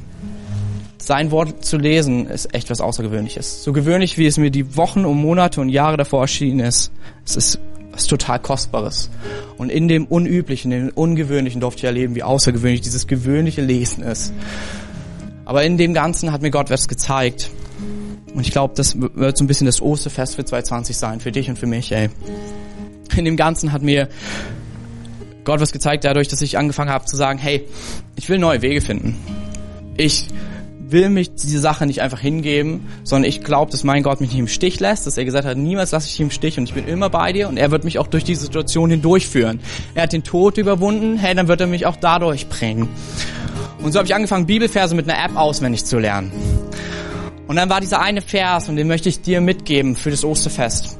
Sein 1.04 1.32
Wort 1.32 1.64
zu 1.64 1.78
lesen 1.78 2.28
ist 2.28 2.54
echt 2.54 2.70
was 2.70 2.80
Außergewöhnliches. 2.80 3.64
So 3.64 3.72
gewöhnlich, 3.72 4.18
wie 4.18 4.26
es 4.26 4.38
mir 4.38 4.52
die 4.52 4.76
Wochen 4.76 5.04
und 5.04 5.16
Monate 5.16 5.60
und 5.60 5.68
Jahre 5.68 5.96
davor 5.96 6.20
erschienen 6.20 6.60
ist. 6.60 6.92
Es 7.26 7.34
ist 7.34 7.58
was 7.90 8.06
total 8.06 8.38
Kostbares. 8.38 9.10
Und 9.56 9.70
in 9.70 9.88
dem 9.88 10.06
Unüblichen, 10.06 10.70
in 10.70 10.86
dem 10.86 10.94
Ungewöhnlichen 10.94 11.60
durfte 11.60 11.80
ich 11.80 11.84
erleben, 11.86 12.14
wie 12.14 12.22
außergewöhnlich 12.22 12.82
dieses 12.82 13.08
gewöhnliche 13.08 13.62
Lesen 13.62 14.04
ist. 14.04 14.32
Aber 15.44 15.64
in 15.64 15.76
dem 15.76 15.92
Ganzen 15.92 16.30
hat 16.30 16.40
mir 16.40 16.52
Gott 16.52 16.70
was 16.70 16.86
gezeigt. 16.86 17.50
Und 18.32 18.42
ich 18.42 18.52
glaube, 18.52 18.74
das 18.76 18.96
wird 18.96 19.36
so 19.36 19.42
ein 19.42 19.48
bisschen 19.48 19.66
das 19.66 19.82
Osterfest 19.82 20.36
für 20.36 20.44
2020 20.44 20.96
sein, 20.96 21.18
für 21.18 21.32
dich 21.32 21.50
und 21.50 21.58
für 21.58 21.66
mich, 21.66 21.90
ey. 21.90 22.10
In 23.16 23.24
dem 23.24 23.36
Ganzen 23.36 23.72
hat 23.72 23.82
mir 23.82 24.08
Gott 25.42 25.60
was 25.60 25.72
gezeigt 25.72 26.04
dadurch, 26.04 26.28
dass 26.28 26.42
ich 26.42 26.58
angefangen 26.58 26.90
habe 26.90 27.06
zu 27.06 27.16
sagen, 27.16 27.40
hey, 27.40 27.66
ich 28.14 28.28
will 28.28 28.38
neue 28.38 28.62
Wege 28.62 28.80
finden. 28.80 29.16
Ich 29.96 30.28
will 30.92 31.10
mich 31.10 31.34
diese 31.34 31.58
Sache 31.58 31.86
nicht 31.86 32.02
einfach 32.02 32.20
hingeben, 32.20 32.86
sondern 33.02 33.28
ich 33.28 33.42
glaube, 33.42 33.70
dass 33.70 33.84
mein 33.84 34.02
Gott 34.02 34.20
mich 34.20 34.30
nicht 34.30 34.38
im 34.38 34.48
Stich 34.48 34.78
lässt, 34.80 35.06
dass 35.06 35.18
er 35.18 35.24
gesagt 35.24 35.46
hat, 35.46 35.56
niemals 35.56 35.90
lasse 35.90 36.06
ich 36.06 36.12
dich 36.12 36.20
im 36.20 36.30
Stich 36.30 36.58
und 36.58 36.64
ich 36.64 36.74
bin 36.74 36.86
immer 36.86 37.10
bei 37.10 37.32
dir 37.32 37.48
und 37.48 37.56
er 37.56 37.70
wird 37.70 37.84
mich 37.84 37.98
auch 37.98 38.06
durch 38.06 38.24
diese 38.24 38.42
Situation 38.42 38.90
hindurchführen. 38.90 39.60
Er 39.94 40.04
hat 40.04 40.12
den 40.12 40.22
Tod 40.22 40.58
überwunden, 40.58 41.16
hey, 41.16 41.34
dann 41.34 41.48
wird 41.48 41.60
er 41.60 41.66
mich 41.66 41.86
auch 41.86 41.96
dadurch 41.96 42.48
bringen. 42.48 42.88
Und 43.82 43.92
so 43.92 43.98
habe 43.98 44.06
ich 44.06 44.14
angefangen, 44.14 44.46
Bibelverse 44.46 44.94
mit 44.94 45.10
einer 45.10 45.24
App 45.24 45.36
auswendig 45.36 45.84
zu 45.84 45.98
lernen. 45.98 46.30
Und 47.48 47.56
dann 47.56 47.68
war 47.68 47.80
dieser 47.80 48.00
eine 48.00 48.22
Vers, 48.22 48.68
und 48.68 48.76
den 48.76 48.86
möchte 48.86 49.08
ich 49.08 49.20
dir 49.20 49.40
mitgeben 49.40 49.96
für 49.96 50.10
das 50.10 50.24
Osterfest. 50.24 50.98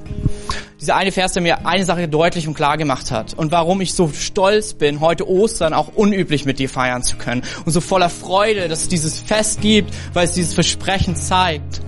Dieser 0.81 0.97
eine 0.97 1.13
Vers, 1.13 1.33
der 1.33 1.43
mir 1.43 1.65
eine 1.67 1.85
Sache 1.85 2.09
deutlich 2.09 2.49
und 2.49 2.55
klar 2.55 2.77
gemacht 2.77 3.13
hat. 3.13 3.35
Und 3.35 3.53
warum 3.53 3.81
ich 3.81 3.95
so 3.95 4.11
stolz 4.13 4.75
bin, 4.75 5.01
heute 5.01 5.29
Ostern 5.29 5.75
auch 5.75 5.89
unüblich 5.95 6.45
mit 6.45 6.59
dir 6.59 6.69
feiern 6.69 7.05
zu 7.05 7.17
können. 7.17 7.43
Und 7.65 7.71
so 7.71 7.81
voller 7.81 8.11
Freude, 8.11 8.67
dass 8.69 8.83
es 8.83 8.89
dieses 8.89 9.21
Fest 9.21 9.61
gibt, 9.61 9.95
weil 10.13 10.25
es 10.25 10.33
dieses 10.33 10.55
Versprechen 10.55 11.15
zeigt. 11.15 11.81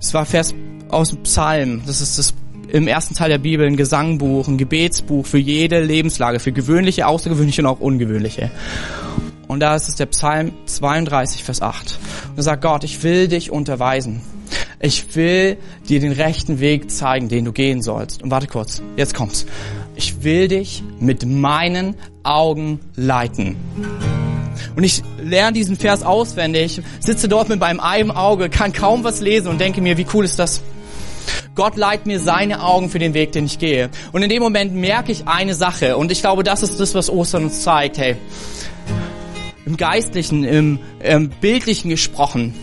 Es 0.00 0.12
war 0.12 0.26
Vers 0.26 0.54
aus 0.88 1.10
dem 1.10 1.22
Psalm. 1.22 1.82
Das 1.86 2.00
ist 2.00 2.18
das 2.18 2.34
im 2.68 2.88
ersten 2.88 3.14
Teil 3.14 3.28
der 3.28 3.38
Bibel 3.38 3.66
ein 3.66 3.76
Gesangbuch, 3.76 4.48
ein 4.48 4.58
Gebetsbuch 4.58 5.24
für 5.24 5.38
jede 5.38 5.80
Lebenslage, 5.82 6.40
für 6.40 6.52
gewöhnliche, 6.52 7.06
außergewöhnliche 7.06 7.62
und 7.62 7.68
auch 7.68 7.80
ungewöhnliche. 7.80 8.50
Und 9.46 9.60
da 9.60 9.76
ist 9.76 9.88
es 9.88 9.94
der 9.94 10.06
Psalm 10.06 10.52
32, 10.66 11.44
Vers 11.44 11.62
8. 11.62 11.98
Und 12.30 12.38
er 12.38 12.42
sagt, 12.42 12.62
Gott, 12.62 12.82
ich 12.82 13.02
will 13.02 13.28
dich 13.28 13.52
unterweisen. 13.52 14.20
Ich 14.78 15.16
will 15.16 15.56
dir 15.88 16.00
den 16.00 16.12
rechten 16.12 16.60
Weg 16.60 16.90
zeigen, 16.90 17.28
den 17.28 17.44
du 17.44 17.52
gehen 17.52 17.82
sollst. 17.82 18.22
Und 18.22 18.30
warte 18.30 18.46
kurz, 18.46 18.82
jetzt 18.96 19.14
kommt's. 19.14 19.46
Ich 19.94 20.22
will 20.22 20.48
dich 20.48 20.82
mit 21.00 21.24
meinen 21.24 21.96
Augen 22.22 22.80
leiten. 22.94 23.56
Und 24.74 24.84
ich 24.84 25.02
lerne 25.22 25.54
diesen 25.54 25.76
Vers 25.76 26.02
auswendig, 26.02 26.82
sitze 27.00 27.28
dort 27.28 27.48
mit 27.48 27.60
meinem 27.60 27.80
einen 27.80 28.10
Auge, 28.10 28.50
kann 28.50 28.72
kaum 28.72 29.04
was 29.04 29.20
lesen 29.20 29.48
und 29.48 29.60
denke 29.60 29.80
mir, 29.80 29.96
wie 29.96 30.06
cool 30.12 30.24
ist 30.24 30.38
das? 30.38 30.62
Gott 31.54 31.76
leiht 31.76 32.04
mir 32.04 32.20
seine 32.20 32.62
Augen 32.62 32.90
für 32.90 32.98
den 32.98 33.14
Weg, 33.14 33.32
den 33.32 33.46
ich 33.46 33.58
gehe. 33.58 33.88
Und 34.12 34.22
in 34.22 34.28
dem 34.28 34.42
Moment 34.42 34.74
merke 34.74 35.10
ich 35.10 35.26
eine 35.26 35.54
Sache. 35.54 35.96
Und 35.96 36.12
ich 36.12 36.20
glaube, 36.20 36.42
das 36.42 36.62
ist 36.62 36.78
das, 36.78 36.94
was 36.94 37.08
Ostern 37.08 37.44
uns 37.44 37.62
zeigt. 37.62 37.96
Hey, 37.96 38.16
im 39.64 39.78
Geistlichen, 39.78 40.44
im, 40.44 40.78
im 41.02 41.30
Bildlichen 41.30 41.88
gesprochen, 41.88 42.54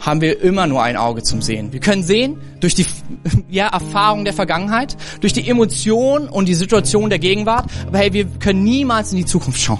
haben 0.00 0.20
wir 0.20 0.40
immer 0.40 0.66
nur 0.66 0.82
ein 0.82 0.96
Auge 0.96 1.22
zum 1.22 1.42
Sehen. 1.42 1.72
Wir 1.72 1.80
können 1.80 2.02
sehen 2.02 2.38
durch 2.60 2.74
die 2.74 2.86
ja, 3.50 3.68
Erfahrung 3.68 4.24
der 4.24 4.34
Vergangenheit, 4.34 4.96
durch 5.20 5.32
die 5.32 5.48
Emotion 5.48 6.28
und 6.28 6.46
die 6.46 6.54
Situation 6.54 7.10
der 7.10 7.18
Gegenwart, 7.18 7.66
aber 7.86 7.98
hey, 7.98 8.12
wir 8.12 8.24
können 8.24 8.64
niemals 8.64 9.12
in 9.12 9.18
die 9.18 9.24
Zukunft 9.24 9.60
schauen. 9.60 9.78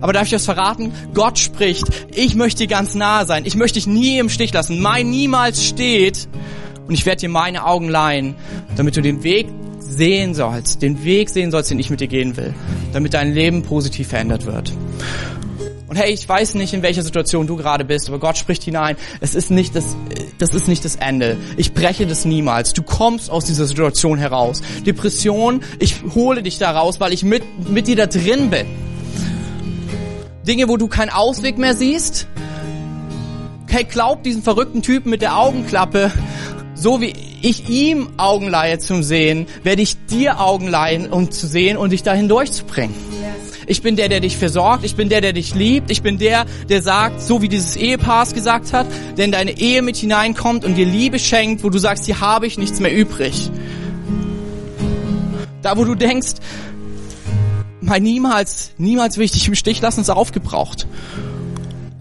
Aber 0.00 0.12
darf 0.12 0.24
ich 0.24 0.30
das 0.30 0.44
verraten? 0.44 0.92
Gott 1.14 1.38
spricht, 1.38 1.86
ich 2.14 2.34
möchte 2.34 2.58
dir 2.58 2.68
ganz 2.68 2.94
nahe 2.94 3.26
sein, 3.26 3.44
ich 3.46 3.56
möchte 3.56 3.74
dich 3.74 3.86
nie 3.86 4.18
im 4.18 4.28
Stich 4.28 4.52
lassen, 4.52 4.80
mein 4.80 5.10
niemals 5.10 5.64
steht 5.64 6.28
und 6.86 6.94
ich 6.94 7.06
werde 7.06 7.20
dir 7.20 7.28
meine 7.28 7.64
Augen 7.64 7.88
leihen, 7.88 8.34
damit 8.76 8.96
du 8.96 9.02
den 9.02 9.22
Weg 9.22 9.46
sehen 9.78 10.34
sollst, 10.34 10.82
den 10.82 11.04
Weg 11.04 11.30
sehen 11.30 11.50
sollst, 11.50 11.70
den 11.70 11.78
ich 11.78 11.90
mit 11.90 12.00
dir 12.00 12.08
gehen 12.08 12.36
will, 12.36 12.54
damit 12.92 13.14
dein 13.14 13.32
Leben 13.32 13.62
positiv 13.62 14.08
verändert 14.08 14.46
wird. 14.46 14.72
Und 15.88 15.96
hey, 15.96 16.12
ich 16.12 16.28
weiß 16.28 16.54
nicht, 16.54 16.74
in 16.74 16.82
welcher 16.82 17.02
Situation 17.02 17.46
du 17.46 17.56
gerade 17.56 17.84
bist, 17.84 18.08
aber 18.08 18.18
Gott 18.18 18.36
spricht 18.36 18.64
hinein. 18.64 18.96
Es 19.20 19.36
ist 19.36 19.52
nicht 19.52 19.76
das, 19.76 19.96
das 20.38 20.52
ist 20.52 20.66
nicht 20.66 20.84
das 20.84 20.96
Ende. 20.96 21.36
Ich 21.56 21.74
breche 21.74 22.06
das 22.06 22.24
niemals. 22.24 22.72
Du 22.72 22.82
kommst 22.82 23.30
aus 23.30 23.44
dieser 23.44 23.66
Situation 23.66 24.18
heraus. 24.18 24.62
Depression, 24.84 25.62
ich 25.78 26.02
hole 26.14 26.42
dich 26.42 26.58
da 26.58 26.72
raus, 26.72 26.98
weil 26.98 27.12
ich 27.12 27.22
mit, 27.22 27.44
mit 27.68 27.86
dir 27.86 27.94
da 27.94 28.06
drin 28.06 28.50
bin. 28.50 28.66
Dinge, 30.46 30.68
wo 30.68 30.76
du 30.76 30.88
keinen 30.88 31.10
Ausweg 31.10 31.56
mehr 31.56 31.74
siehst. 31.74 32.26
Hey, 33.68 33.84
glaub 33.84 34.24
diesen 34.24 34.42
verrückten 34.42 34.82
Typen 34.82 35.10
mit 35.10 35.22
der 35.22 35.38
Augenklappe, 35.38 36.10
so 36.74 37.00
wie 37.00 37.12
ich 37.42 37.68
ihm 37.68 38.08
Augen 38.16 38.48
leihe 38.48 38.78
zum 38.78 39.02
Sehen, 39.02 39.46
werde 39.62 39.82
ich 39.82 39.96
dir 40.06 40.40
Augen 40.40 40.66
leihen, 40.66 41.12
um 41.12 41.30
zu 41.30 41.46
sehen 41.46 41.76
und 41.76 41.90
dich 41.90 42.02
dahin 42.02 42.28
durchzubringen. 42.28 42.94
Ich 43.66 43.82
bin 43.82 43.96
der, 43.96 44.08
der 44.08 44.20
dich 44.20 44.36
versorgt. 44.36 44.84
Ich 44.84 44.94
bin 44.94 45.08
der, 45.08 45.20
der 45.20 45.32
dich 45.32 45.54
liebt. 45.54 45.90
Ich 45.90 46.02
bin 46.02 46.18
der, 46.18 46.46
der 46.68 46.82
sagt, 46.82 47.20
so 47.20 47.42
wie 47.42 47.48
dieses 47.48 47.76
Ehepaar 47.76 48.22
es 48.22 48.32
gesagt 48.32 48.72
hat, 48.72 48.86
der 49.16 49.24
in 49.24 49.32
deine 49.32 49.58
Ehe 49.58 49.82
mit 49.82 49.96
hineinkommt 49.96 50.64
und 50.64 50.76
dir 50.76 50.86
Liebe 50.86 51.18
schenkt, 51.18 51.64
wo 51.64 51.70
du 51.70 51.78
sagst, 51.78 52.06
hier 52.06 52.20
habe 52.20 52.46
ich 52.46 52.58
nichts 52.58 52.78
mehr 52.78 52.94
übrig. 52.94 53.50
Da, 55.62 55.76
wo 55.76 55.84
du 55.84 55.96
denkst, 55.96 56.34
mein 57.80 58.02
niemals, 58.04 58.72
niemals 58.78 59.16
will 59.16 59.24
ich 59.24 59.32
dich 59.32 59.48
im 59.48 59.54
Stich 59.56 59.80
lassen, 59.80 60.00
ist 60.00 60.10
aufgebraucht. 60.10 60.86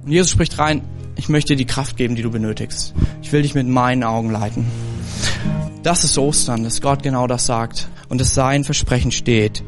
Und 0.05 0.11
Jesus 0.11 0.29
spricht 0.29 0.59
rein, 0.59 0.81
ich 1.15 1.29
möchte 1.29 1.53
dir 1.53 1.57
die 1.57 1.65
Kraft 1.65 1.97
geben, 1.97 2.15
die 2.15 2.21
du 2.21 2.29
benötigst. 2.29 2.93
Ich 3.23 3.31
will 3.31 3.41
dich 3.41 3.55
mit 3.55 3.67
meinen 3.67 4.03
Augen 4.03 4.29
leiten. 4.29 4.65
Das 5.81 6.03
ist 6.03 6.17
Ostern, 6.17 6.63
dass 6.63 6.81
Gott 6.81 7.03
genau 7.03 7.25
das 7.25 7.45
sagt 7.45 7.87
und 8.09 8.21
dass 8.21 8.33
sein 8.33 8.63
Versprechen 8.63 9.11
steht. 9.11 9.63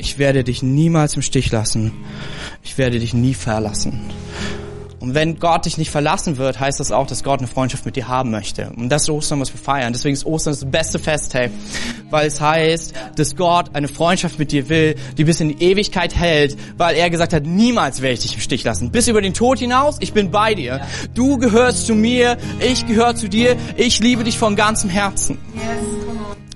Ich 0.00 0.16
werde 0.16 0.44
dich 0.44 0.62
niemals 0.62 1.14
im 1.14 1.20
Stich 1.20 1.52
lassen. 1.52 1.92
Ich 2.62 2.78
werde 2.78 2.98
dich 2.98 3.12
nie 3.12 3.34
verlassen. 3.34 4.00
Und 4.98 5.12
wenn 5.12 5.38
Gott 5.38 5.66
dich 5.66 5.76
nicht 5.76 5.90
verlassen 5.90 6.38
wird, 6.38 6.58
heißt 6.58 6.80
das 6.80 6.90
auch, 6.90 7.06
dass 7.06 7.22
Gott 7.22 7.40
eine 7.40 7.48
Freundschaft 7.48 7.84
mit 7.84 7.96
dir 7.96 8.08
haben 8.08 8.30
möchte. 8.30 8.70
Und 8.76 8.88
das 8.88 9.02
ist 9.02 9.10
Ostern, 9.10 9.40
was 9.40 9.52
wir 9.52 9.60
feiern. 9.60 9.92
Deswegen 9.92 10.14
ist 10.14 10.24
Ostern 10.24 10.54
das 10.54 10.64
beste 10.64 10.98
Fest, 10.98 11.34
hey. 11.34 11.50
Weil 12.08 12.28
es 12.28 12.40
heißt, 12.40 12.94
dass 13.16 13.36
Gott 13.36 13.74
eine 13.74 13.88
Freundschaft 13.88 14.38
mit 14.38 14.52
dir 14.52 14.70
will, 14.70 14.94
die 15.18 15.24
bis 15.24 15.40
in 15.40 15.50
die 15.50 15.62
Ewigkeit 15.62 16.14
hält, 16.16 16.56
weil 16.78 16.96
er 16.96 17.10
gesagt 17.10 17.34
hat, 17.34 17.44
niemals 17.44 18.00
werde 18.00 18.14
ich 18.14 18.20
dich 18.20 18.34
im 18.36 18.40
Stich 18.40 18.64
lassen. 18.64 18.90
Bis 18.90 19.06
über 19.06 19.20
den 19.20 19.34
Tod 19.34 19.58
hinaus, 19.58 19.98
ich 20.00 20.14
bin 20.14 20.30
bei 20.30 20.54
dir. 20.54 20.80
Du 21.12 21.36
gehörst 21.36 21.86
zu 21.86 21.94
mir, 21.94 22.38
ich 22.58 22.86
gehöre 22.86 23.16
zu 23.16 23.28
dir, 23.28 23.54
ich 23.76 24.00
liebe 24.00 24.24
dich 24.24 24.38
von 24.38 24.56
ganzem 24.56 24.88
Herzen. 24.88 25.36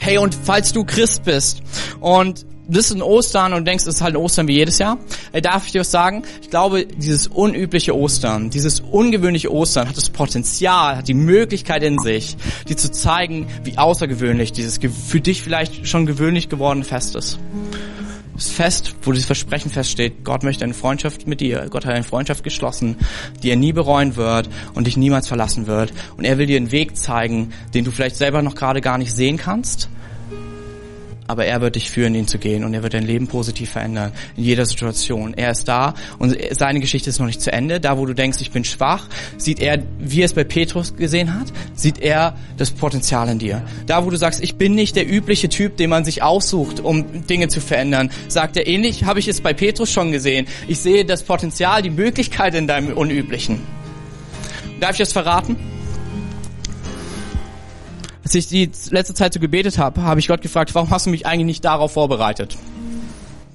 Hey, 0.00 0.16
und 0.16 0.34
falls 0.34 0.72
du 0.72 0.84
Christ 0.84 1.24
bist 1.24 1.62
und 2.00 2.46
bist 2.68 2.90
in 2.92 3.02
Ostern 3.02 3.52
und 3.52 3.66
denkst, 3.66 3.84
es 3.86 3.96
ist 3.96 4.02
halt 4.02 4.16
Ostern 4.16 4.48
wie 4.48 4.54
jedes 4.54 4.78
Jahr, 4.78 4.98
äh, 5.32 5.42
darf 5.42 5.66
ich 5.66 5.72
dir 5.72 5.80
was 5.80 5.90
sagen? 5.90 6.22
Ich 6.42 6.50
glaube, 6.50 6.86
dieses 6.86 7.26
unübliche 7.26 7.96
Ostern, 7.96 8.50
dieses 8.50 8.80
ungewöhnliche 8.80 9.52
Ostern 9.52 9.88
hat 9.88 9.96
das 9.96 10.10
Potenzial, 10.10 10.96
hat 10.96 11.08
die 11.08 11.14
Möglichkeit 11.14 11.82
in 11.82 11.98
sich, 11.98 12.36
dir 12.68 12.76
zu 12.76 12.90
zeigen, 12.90 13.46
wie 13.64 13.78
außergewöhnlich 13.78 14.52
dieses 14.52 14.78
für 14.78 15.20
dich 15.20 15.42
vielleicht 15.42 15.86
schon 15.86 16.06
gewöhnlich 16.06 16.48
gewordene 16.48 16.84
Fest 16.84 17.16
ist. 17.16 17.38
Das 18.34 18.48
Fest, 18.48 18.96
wo 19.02 19.12
dieses 19.12 19.26
Versprechen 19.26 19.70
feststeht, 19.70 20.24
Gott 20.24 20.42
möchte 20.42 20.64
eine 20.64 20.74
Freundschaft 20.74 21.28
mit 21.28 21.40
dir, 21.40 21.68
Gott 21.70 21.86
hat 21.86 21.94
eine 21.94 22.02
Freundschaft 22.02 22.42
geschlossen, 22.42 22.96
die 23.42 23.50
er 23.50 23.56
nie 23.56 23.72
bereuen 23.72 24.16
wird 24.16 24.48
und 24.74 24.88
dich 24.88 24.96
niemals 24.96 25.28
verlassen 25.28 25.68
wird. 25.68 25.92
Und 26.16 26.24
er 26.24 26.36
will 26.36 26.46
dir 26.46 26.56
einen 26.56 26.72
Weg 26.72 26.96
zeigen, 26.96 27.52
den 27.74 27.84
du 27.84 27.92
vielleicht 27.92 28.16
selber 28.16 28.42
noch 28.42 28.56
gerade 28.56 28.80
gar 28.80 28.98
nicht 28.98 29.12
sehen 29.12 29.36
kannst, 29.36 29.88
aber 31.26 31.46
er 31.46 31.60
wird 31.60 31.76
dich 31.76 31.90
führen, 31.90 32.14
ihn 32.14 32.26
zu 32.26 32.38
gehen 32.38 32.64
und 32.64 32.74
er 32.74 32.82
wird 32.82 32.94
dein 32.94 33.04
Leben 33.04 33.28
positiv 33.28 33.70
verändern 33.70 34.12
in 34.36 34.44
jeder 34.44 34.66
Situation. 34.66 35.34
Er 35.34 35.50
ist 35.50 35.66
da 35.68 35.94
und 36.18 36.36
seine 36.52 36.80
Geschichte 36.80 37.10
ist 37.10 37.18
noch 37.18 37.26
nicht 37.26 37.40
zu 37.40 37.52
Ende. 37.52 37.80
Da, 37.80 37.98
wo 37.98 38.06
du 38.06 38.14
denkst, 38.14 38.38
ich 38.40 38.50
bin 38.50 38.64
schwach, 38.64 39.08
sieht 39.36 39.60
er, 39.60 39.82
wie 39.98 40.20
er 40.20 40.26
es 40.26 40.34
bei 40.34 40.44
Petrus 40.44 40.96
gesehen 40.96 41.38
hat, 41.38 41.52
sieht 41.74 42.00
er 42.00 42.36
das 42.56 42.70
Potenzial 42.70 43.28
in 43.28 43.38
dir. 43.38 43.62
Da, 43.86 44.04
wo 44.04 44.10
du 44.10 44.16
sagst, 44.16 44.42
ich 44.42 44.56
bin 44.56 44.74
nicht 44.74 44.96
der 44.96 45.10
übliche 45.10 45.48
Typ, 45.48 45.76
den 45.76 45.90
man 45.90 46.04
sich 46.04 46.22
aussucht, 46.22 46.80
um 46.80 47.26
Dinge 47.26 47.48
zu 47.48 47.60
verändern, 47.60 48.10
sagt 48.28 48.56
er 48.56 48.66
ähnlich, 48.66 49.04
habe 49.04 49.18
ich 49.18 49.28
es 49.28 49.40
bei 49.40 49.52
Petrus 49.52 49.90
schon 49.90 50.12
gesehen. 50.12 50.46
Ich 50.68 50.80
sehe 50.80 51.04
das 51.04 51.22
Potenzial, 51.22 51.82
die 51.82 51.90
Möglichkeit 51.90 52.54
in 52.54 52.66
deinem 52.66 52.92
Unüblichen. 52.92 53.60
Darf 54.80 54.92
ich 54.92 54.98
das 54.98 55.12
verraten? 55.12 55.73
Als 58.24 58.34
ich 58.34 58.48
die 58.48 58.70
letzte 58.90 59.14
Zeit 59.14 59.34
so 59.34 59.40
gebetet 59.40 59.78
habe, 59.78 60.02
habe 60.02 60.18
ich 60.18 60.28
Gott 60.28 60.42
gefragt, 60.42 60.74
warum 60.74 60.90
hast 60.90 61.06
du 61.06 61.10
mich 61.10 61.26
eigentlich 61.26 61.46
nicht 61.46 61.64
darauf 61.64 61.92
vorbereitet? 61.92 62.56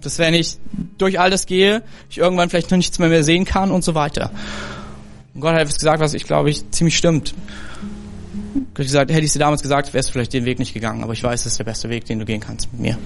Dass 0.02 0.20
wenn 0.20 0.34
ich 0.34 0.58
durch 0.98 1.20
all 1.20 1.30
das 1.30 1.46
gehe, 1.46 1.82
ich 2.10 2.20
irgendwann 2.20 2.50
vielleicht 2.50 2.72
noch 2.72 2.78
nichts 2.78 3.00
mehr, 3.00 3.10
mehr 3.10 3.24
sehen 3.24 3.46
kann 3.46 3.72
und 3.72 3.84
so 3.84 3.96
weiter. 3.96 4.32
Und 5.34 5.42
Gott 5.42 5.54
hat 5.54 5.62
etwas 5.62 5.76
gesagt, 5.76 6.00
was 6.00 6.14
ich 6.14 6.24
glaube 6.24 6.50
ich 6.50 6.70
ziemlich 6.72 6.96
stimmt. 6.96 7.34
Gott 8.54 8.80
hat 8.80 8.86
gesagt, 8.86 9.12
hätte 9.12 9.26
ich 9.26 9.34
dir 9.34 9.40
damals 9.40 9.62
gesagt, 9.62 9.94
wärst 9.94 10.10
du 10.10 10.14
vielleicht 10.14 10.34
den 10.34 10.46
Weg 10.46 10.60
nicht 10.60 10.74
gegangen, 10.74 11.04
aber 11.04 11.14
ich 11.14 11.24
weiß, 11.24 11.44
das 11.44 11.54
ist 11.54 11.58
der 11.58 11.66
beste 11.66 11.90
Weg, 11.90 12.06
den 12.06 12.20
du 12.20 12.26
gehen 12.26 12.40
kannst 12.40 12.72
mit 12.72 12.82
mir 12.82 12.98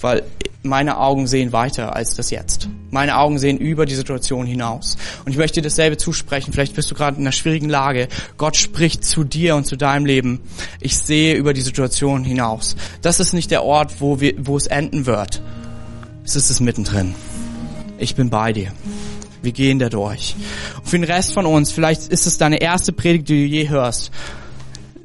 weil 0.00 0.22
meine 0.62 0.98
Augen 0.98 1.26
sehen 1.26 1.52
weiter 1.52 1.94
als 1.94 2.14
das 2.16 2.30
Jetzt. 2.30 2.68
Meine 2.90 3.18
Augen 3.18 3.38
sehen 3.38 3.58
über 3.58 3.86
die 3.86 3.94
Situation 3.94 4.46
hinaus. 4.46 4.96
Und 5.24 5.32
ich 5.32 5.38
möchte 5.38 5.60
dir 5.60 5.68
dasselbe 5.68 5.96
zusprechen. 5.96 6.52
Vielleicht 6.52 6.74
bist 6.74 6.90
du 6.90 6.94
gerade 6.94 7.16
in 7.16 7.22
einer 7.22 7.32
schwierigen 7.32 7.68
Lage. 7.68 8.08
Gott 8.38 8.56
spricht 8.56 9.04
zu 9.04 9.24
dir 9.24 9.56
und 9.56 9.66
zu 9.66 9.76
deinem 9.76 10.06
Leben. 10.06 10.40
Ich 10.80 10.96
sehe 10.96 11.34
über 11.34 11.52
die 11.52 11.60
Situation 11.60 12.24
hinaus. 12.24 12.76
Das 13.02 13.20
ist 13.20 13.34
nicht 13.34 13.50
der 13.50 13.62
Ort, 13.62 14.00
wo, 14.00 14.20
wir, 14.20 14.34
wo 14.38 14.56
es 14.56 14.66
enden 14.66 15.06
wird. 15.06 15.42
Es 16.24 16.34
ist 16.34 16.50
es 16.50 16.60
mittendrin. 16.60 17.14
Ich 17.98 18.14
bin 18.14 18.30
bei 18.30 18.52
dir. 18.52 18.72
Wir 19.42 19.52
gehen 19.52 19.78
da 19.78 19.90
durch. 19.90 20.34
Und 20.78 20.88
für 20.88 20.98
den 20.98 21.04
Rest 21.04 21.34
von 21.34 21.44
uns, 21.44 21.72
vielleicht 21.72 22.08
ist 22.08 22.26
es 22.26 22.38
deine 22.38 22.62
erste 22.62 22.92
Predigt, 22.92 23.28
die 23.28 23.42
du 23.42 23.54
je 23.54 23.68
hörst 23.68 24.10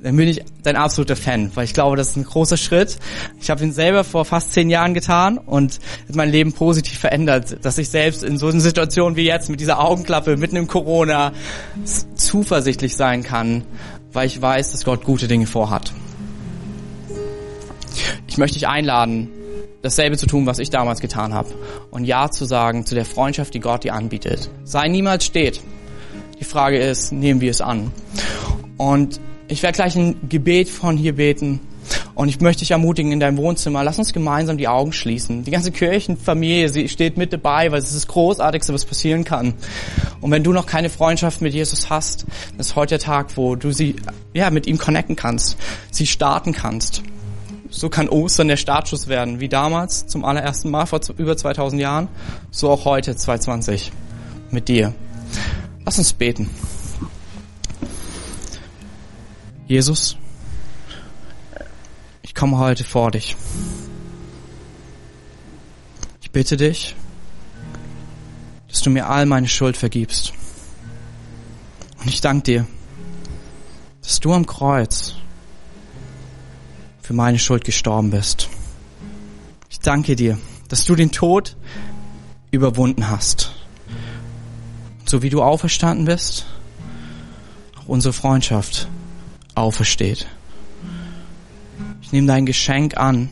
dann 0.01 0.15
bin 0.15 0.29
ich 0.29 0.43
dein 0.63 0.75
absoluter 0.75 1.15
Fan, 1.15 1.51
weil 1.55 1.65
ich 1.65 1.73
glaube, 1.73 1.97
das 1.97 2.11
ist 2.11 2.15
ein 2.15 2.23
großer 2.23 2.57
Schritt. 2.57 2.97
Ich 3.41 3.49
habe 3.49 3.63
ihn 3.63 3.73
selber 3.73 4.03
vor 4.03 4.23
fast 4.23 4.53
zehn 4.53 4.69
Jahren 4.69 4.93
getan 4.93 5.37
und 5.37 5.79
mein 6.13 6.29
Leben 6.29 6.53
positiv 6.53 6.99
verändert, 6.99 7.57
dass 7.63 7.77
ich 7.77 7.89
selbst 7.89 8.23
in 8.23 8.37
so 8.37 8.47
einer 8.47 8.61
Situation 8.61 9.15
wie 9.15 9.25
jetzt 9.25 9.49
mit 9.49 9.59
dieser 9.59 9.79
Augenklappe 9.79 10.37
mitten 10.37 10.55
im 10.55 10.67
Corona 10.67 11.33
zuversichtlich 12.15 12.95
sein 12.95 13.23
kann, 13.23 13.63
weil 14.13 14.27
ich 14.27 14.41
weiß, 14.41 14.71
dass 14.71 14.85
Gott 14.85 15.03
gute 15.03 15.27
Dinge 15.27 15.47
vorhat. 15.47 15.91
Ich 18.27 18.37
möchte 18.37 18.55
dich 18.55 18.67
einladen, 18.67 19.29
dasselbe 19.81 20.17
zu 20.17 20.27
tun, 20.27 20.45
was 20.45 20.59
ich 20.59 20.69
damals 20.69 21.01
getan 21.01 21.33
habe 21.33 21.49
und 21.91 22.05
Ja 22.05 22.29
zu 22.31 22.45
sagen 22.45 22.85
zu 22.85 22.95
der 22.95 23.05
Freundschaft, 23.05 23.53
die 23.53 23.59
Gott 23.59 23.83
dir 23.83 23.93
anbietet. 23.93 24.49
Sei 24.63 24.87
niemals 24.87 25.25
steht. 25.25 25.61
Die 26.39 26.45
Frage 26.45 26.79
ist, 26.79 27.11
nehmen 27.11 27.41
wir 27.41 27.51
es 27.51 27.59
an? 27.59 27.91
Und 28.77 29.19
ich 29.49 29.63
werde 29.63 29.75
gleich 29.75 29.95
ein 29.95 30.29
Gebet 30.29 30.69
von 30.69 30.95
hier 30.95 31.15
beten. 31.15 31.59
Und 32.13 32.29
ich 32.29 32.39
möchte 32.39 32.59
dich 32.59 32.71
ermutigen 32.71 33.11
in 33.11 33.19
deinem 33.19 33.37
Wohnzimmer, 33.37 33.83
lass 33.83 33.97
uns 33.97 34.13
gemeinsam 34.13 34.57
die 34.57 34.67
Augen 34.67 34.93
schließen. 34.93 35.43
Die 35.43 35.49
ganze 35.49 35.71
Kirchenfamilie, 35.71 36.69
sie 36.69 36.87
steht 36.87 37.17
mit 37.17 37.33
dabei, 37.33 37.71
weil 37.71 37.79
es 37.79 37.85
ist 37.85 37.95
das 37.95 38.07
Großartigste, 38.07 38.73
was 38.73 38.85
passieren 38.85 39.23
kann. 39.23 39.55
Und 40.21 40.29
wenn 40.29 40.43
du 40.43 40.53
noch 40.53 40.67
keine 40.67 40.89
Freundschaft 40.89 41.41
mit 41.41 41.53
Jesus 41.53 41.89
hast, 41.89 42.25
ist 42.59 42.75
heute 42.75 42.89
der 42.89 42.99
Tag, 42.99 43.37
wo 43.37 43.55
du 43.55 43.71
sie, 43.71 43.95
ja, 44.33 44.51
mit 44.51 44.67
ihm 44.67 44.77
connecten 44.77 45.15
kannst, 45.15 45.57
sie 45.89 46.05
starten 46.05 46.53
kannst. 46.53 47.01
So 47.71 47.89
kann 47.89 48.09
Ostern 48.09 48.49
der 48.49 48.57
Startschuss 48.57 49.07
werden, 49.07 49.39
wie 49.39 49.49
damals 49.49 50.05
zum 50.05 50.25
allerersten 50.25 50.69
Mal 50.69 50.85
vor 50.85 50.99
über 51.17 51.37
2000 51.37 51.81
Jahren, 51.81 52.07
so 52.51 52.69
auch 52.69 52.85
heute 52.85 53.15
2020 53.15 53.91
mit 54.51 54.67
dir. 54.67 54.93
Lass 55.85 55.97
uns 55.97 56.13
beten. 56.13 56.49
Jesus, 59.69 60.17
ich 62.23 62.33
komme 62.33 62.57
heute 62.57 62.83
vor 62.83 63.11
dich. 63.11 63.35
Ich 66.23 66.31
bitte 66.31 66.57
dich, 66.57 66.95
dass 68.67 68.81
du 68.81 68.89
mir 68.89 69.07
all 69.07 69.27
meine 69.27 69.47
Schuld 69.47 69.77
vergibst. 69.77 70.33
Und 71.99 72.07
ich 72.07 72.19
danke 72.19 72.41
dir, 72.41 72.67
dass 74.01 74.19
du 74.19 74.33
am 74.33 74.47
Kreuz 74.47 75.13
für 77.03 77.13
meine 77.13 77.37
Schuld 77.37 77.63
gestorben 77.63 78.09
bist. 78.09 78.49
Ich 79.69 79.81
danke 79.81 80.15
dir, 80.15 80.39
dass 80.67 80.83
du 80.85 80.95
den 80.95 81.11
Tod 81.11 81.55
überwunden 82.49 83.07
hast. 83.07 83.51
Und 85.01 85.11
so 85.11 85.21
wie 85.21 85.29
du 85.29 85.43
auferstanden 85.43 86.05
bist, 86.05 86.47
auch 87.79 87.87
unsere 87.87 88.13
Freundschaft 88.13 88.87
aufersteht. 89.59 90.27
Ich 92.01 92.11
nehme 92.11 92.27
dein 92.27 92.45
Geschenk 92.45 92.97
an, 92.97 93.29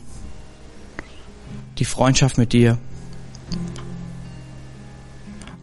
die 1.78 1.84
Freundschaft 1.84 2.38
mit 2.38 2.52
dir. 2.52 2.78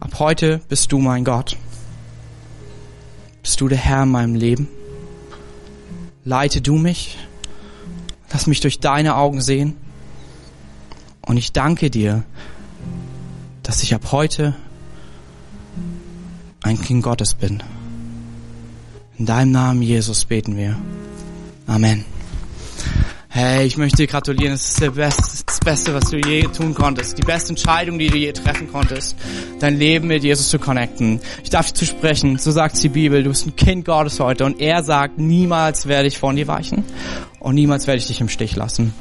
Ab 0.00 0.18
heute 0.18 0.60
bist 0.68 0.92
du 0.92 0.98
mein 0.98 1.24
Gott. 1.24 1.56
Bist 3.42 3.60
du 3.60 3.68
der 3.68 3.78
Herr 3.78 4.02
in 4.02 4.10
meinem 4.10 4.34
Leben. 4.34 4.68
Leite 6.24 6.60
du 6.60 6.76
mich. 6.76 7.16
Lass 8.32 8.46
mich 8.46 8.60
durch 8.60 8.80
deine 8.80 9.16
Augen 9.16 9.40
sehen. 9.40 9.76
Und 11.22 11.36
ich 11.36 11.52
danke 11.52 11.90
dir, 11.90 12.24
dass 13.62 13.82
ich 13.82 13.94
ab 13.94 14.12
heute 14.12 14.54
ein 16.62 16.80
Kind 16.80 17.02
Gottes 17.02 17.34
bin. 17.34 17.62
In 19.18 19.24
deinem 19.24 19.52
Namen, 19.52 19.80
Jesus, 19.80 20.26
beten 20.26 20.56
wir. 20.58 20.76
Amen. 21.66 22.04
Hey, 23.28 23.66
ich 23.66 23.78
möchte 23.78 23.98
dir 23.98 24.06
gratulieren. 24.06 24.52
Das 24.52 24.68
ist 24.68 24.80
der 24.80 24.90
Best, 24.90 25.44
das 25.46 25.58
Beste, 25.60 25.94
was 25.94 26.10
du 26.10 26.18
je 26.18 26.42
tun 26.42 26.74
konntest. 26.74 27.16
Die 27.16 27.22
beste 27.22 27.50
Entscheidung, 27.50 27.98
die 27.98 28.08
du 28.08 28.16
je 28.16 28.32
treffen 28.32 28.70
konntest. 28.70 29.16
Dein 29.58 29.78
Leben 29.78 30.08
mit 30.08 30.22
Jesus 30.22 30.50
zu 30.50 30.58
connecten. 30.58 31.20
Ich 31.42 31.48
darf 31.48 31.66
dich 31.66 31.74
zu 31.74 31.86
sprechen. 31.86 32.38
So 32.38 32.50
sagt 32.50 32.82
die 32.82 32.90
Bibel. 32.90 33.22
Du 33.22 33.30
bist 33.30 33.46
ein 33.46 33.56
Kind 33.56 33.86
Gottes 33.86 34.20
heute. 34.20 34.44
Und 34.44 34.60
er 34.60 34.82
sagt, 34.82 35.18
niemals 35.18 35.86
werde 35.86 36.08
ich 36.08 36.18
von 36.18 36.36
dir 36.36 36.46
weichen 36.46 36.84
und 37.46 37.54
niemals 37.54 37.86
werde 37.86 37.98
ich 37.98 38.08
dich 38.08 38.20
im 38.20 38.28
Stich 38.28 38.56
lassen. 38.56 38.92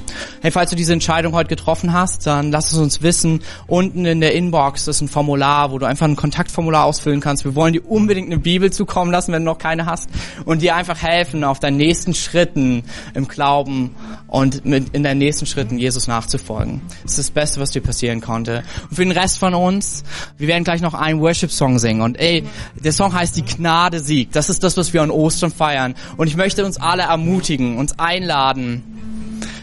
Hey, 0.43 0.51
falls 0.51 0.69
du 0.69 0.75
diese 0.75 0.93
Entscheidung 0.93 1.33
heute 1.33 1.49
getroffen 1.49 1.93
hast, 1.93 2.27
dann 2.27 2.51
lass 2.51 2.71
es 2.71 2.77
uns 2.77 3.01
wissen. 3.01 3.41
Unten 3.65 4.05
in 4.05 4.21
der 4.21 4.35
Inbox 4.35 4.87
ist 4.87 5.01
ein 5.01 5.07
Formular, 5.07 5.71
wo 5.71 5.79
du 5.79 5.87
einfach 5.87 6.05
ein 6.05 6.15
Kontaktformular 6.15 6.85
ausfüllen 6.85 7.21
kannst. 7.21 7.43
Wir 7.43 7.55
wollen 7.55 7.73
dir 7.73 7.83
unbedingt 7.89 8.27
eine 8.27 8.37
Bibel 8.37 8.71
zukommen 8.71 9.11
lassen, 9.11 9.33
wenn 9.33 9.43
du 9.43 9.51
noch 9.51 9.57
keine 9.57 9.87
hast 9.87 10.11
und 10.45 10.61
dir 10.61 10.75
einfach 10.75 11.01
helfen 11.01 11.43
auf 11.43 11.59
deinen 11.59 11.77
nächsten 11.77 12.13
Schritten 12.13 12.83
im 13.15 13.27
Glauben 13.27 13.95
und 14.27 14.63
mit 14.63 14.89
in 14.89 15.01
deinen 15.01 15.17
nächsten 15.17 15.47
Schritten 15.47 15.79
Jesus 15.79 16.05
nachzufolgen. 16.05 16.81
Das 17.01 17.13
ist 17.13 17.17
das 17.17 17.31
Beste, 17.31 17.59
was 17.59 17.71
dir 17.71 17.81
passieren 17.81 18.21
konnte. 18.21 18.63
Und 18.91 18.95
für 18.95 19.05
den 19.05 19.11
Rest 19.11 19.39
von 19.39 19.55
uns, 19.55 20.03
wir 20.37 20.47
werden 20.47 20.63
gleich 20.63 20.81
noch 20.81 20.93
einen 20.93 21.19
Worship-Song 21.19 21.79
singen. 21.79 22.01
Und 22.01 22.19
ey, 22.19 22.43
der 22.75 22.91
Song 22.91 23.11
heißt 23.11 23.35
Die 23.37 23.43
Gnade 23.43 24.01
siegt. 24.01 24.35
Das 24.35 24.51
ist 24.51 24.63
das, 24.63 24.77
was 24.77 24.93
wir 24.93 25.01
an 25.01 25.09
Ostern 25.09 25.49
feiern. 25.49 25.95
Und 26.17 26.27
ich 26.27 26.37
möchte 26.37 26.63
uns 26.63 26.77
alle 26.77 27.03
ermutigen, 27.03 27.79
uns 27.79 27.97
einladen, 27.97 28.34
einladen, 28.35 28.83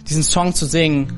diesen 0.08 0.22
Song 0.22 0.54
zu 0.54 0.66
singen 0.66 1.12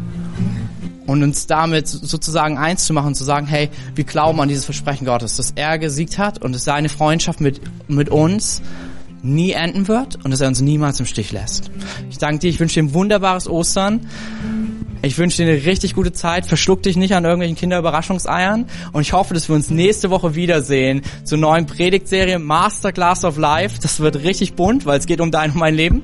und 1.06 1.22
uns 1.22 1.46
damit 1.46 1.86
sozusagen 1.86 2.58
eins 2.58 2.84
zu 2.84 2.92
machen, 2.92 3.14
zu 3.14 3.24
sagen, 3.24 3.46
hey, 3.46 3.70
wir 3.94 4.04
glauben 4.04 4.40
an 4.40 4.48
dieses 4.48 4.64
Versprechen 4.64 5.04
Gottes, 5.04 5.36
dass 5.36 5.52
er 5.52 5.78
gesiegt 5.78 6.18
hat 6.18 6.42
und 6.42 6.52
dass 6.52 6.64
seine 6.64 6.88
Freundschaft 6.88 7.40
mit, 7.40 7.60
mit 7.88 8.08
uns 8.08 8.62
nie 9.22 9.52
enden 9.52 9.88
wird 9.88 10.16
und 10.24 10.30
dass 10.30 10.40
er 10.40 10.48
uns 10.48 10.60
niemals 10.60 11.00
im 11.00 11.06
Stich 11.06 11.32
lässt. 11.32 11.70
Ich 12.10 12.18
danke 12.18 12.40
dir, 12.40 12.50
ich 12.50 12.60
wünsche 12.60 12.74
dir 12.80 12.88
ein 12.88 12.94
wunderbares 12.94 13.48
Ostern. 13.48 14.00
Ich 15.02 15.18
wünsche 15.18 15.44
dir 15.44 15.52
eine 15.52 15.64
richtig 15.64 15.94
gute 15.94 16.12
Zeit. 16.12 16.46
Verschluck 16.46 16.82
dich 16.82 16.96
nicht 16.96 17.14
an 17.14 17.24
irgendwelchen 17.24 17.56
Kinderüberraschungseiern. 17.56 18.66
Und 18.92 19.02
ich 19.02 19.12
hoffe, 19.12 19.34
dass 19.34 19.48
wir 19.48 19.54
uns 19.54 19.70
nächste 19.70 20.10
Woche 20.10 20.34
wiedersehen 20.34 21.02
zur 21.24 21.38
neuen 21.38 21.66
Predigtserie 21.66 22.38
Masterclass 22.38 23.24
of 23.24 23.36
Life. 23.36 23.78
Das 23.82 24.00
wird 24.00 24.16
richtig 24.16 24.54
bunt, 24.54 24.86
weil 24.86 24.98
es 24.98 25.06
geht 25.06 25.20
um 25.20 25.30
dein 25.30 25.50
und 25.50 25.58
mein 25.58 25.74
Leben. 25.74 26.02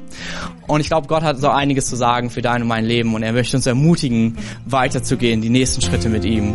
Und 0.67 0.81
ich 0.81 0.89
glaube, 0.89 1.07
Gott 1.07 1.23
hat 1.23 1.39
so 1.41 1.49
einiges 1.49 1.87
zu 1.87 1.97
sagen 1.97 2.31
für 2.31 2.43
dein 2.43 2.63
und 2.63 2.69
mein 2.69 2.85
Leben. 2.85 3.15
Und 3.15 3.23
er 3.23 3.33
möchte 3.33 3.57
uns 3.57 3.67
ermutigen, 3.67 4.39
weiterzugehen, 4.67 5.41
die 5.41 5.51
nächsten 5.51 5.81
Schritte 5.81 6.09
mit 6.09 6.25
ihm. 6.25 6.55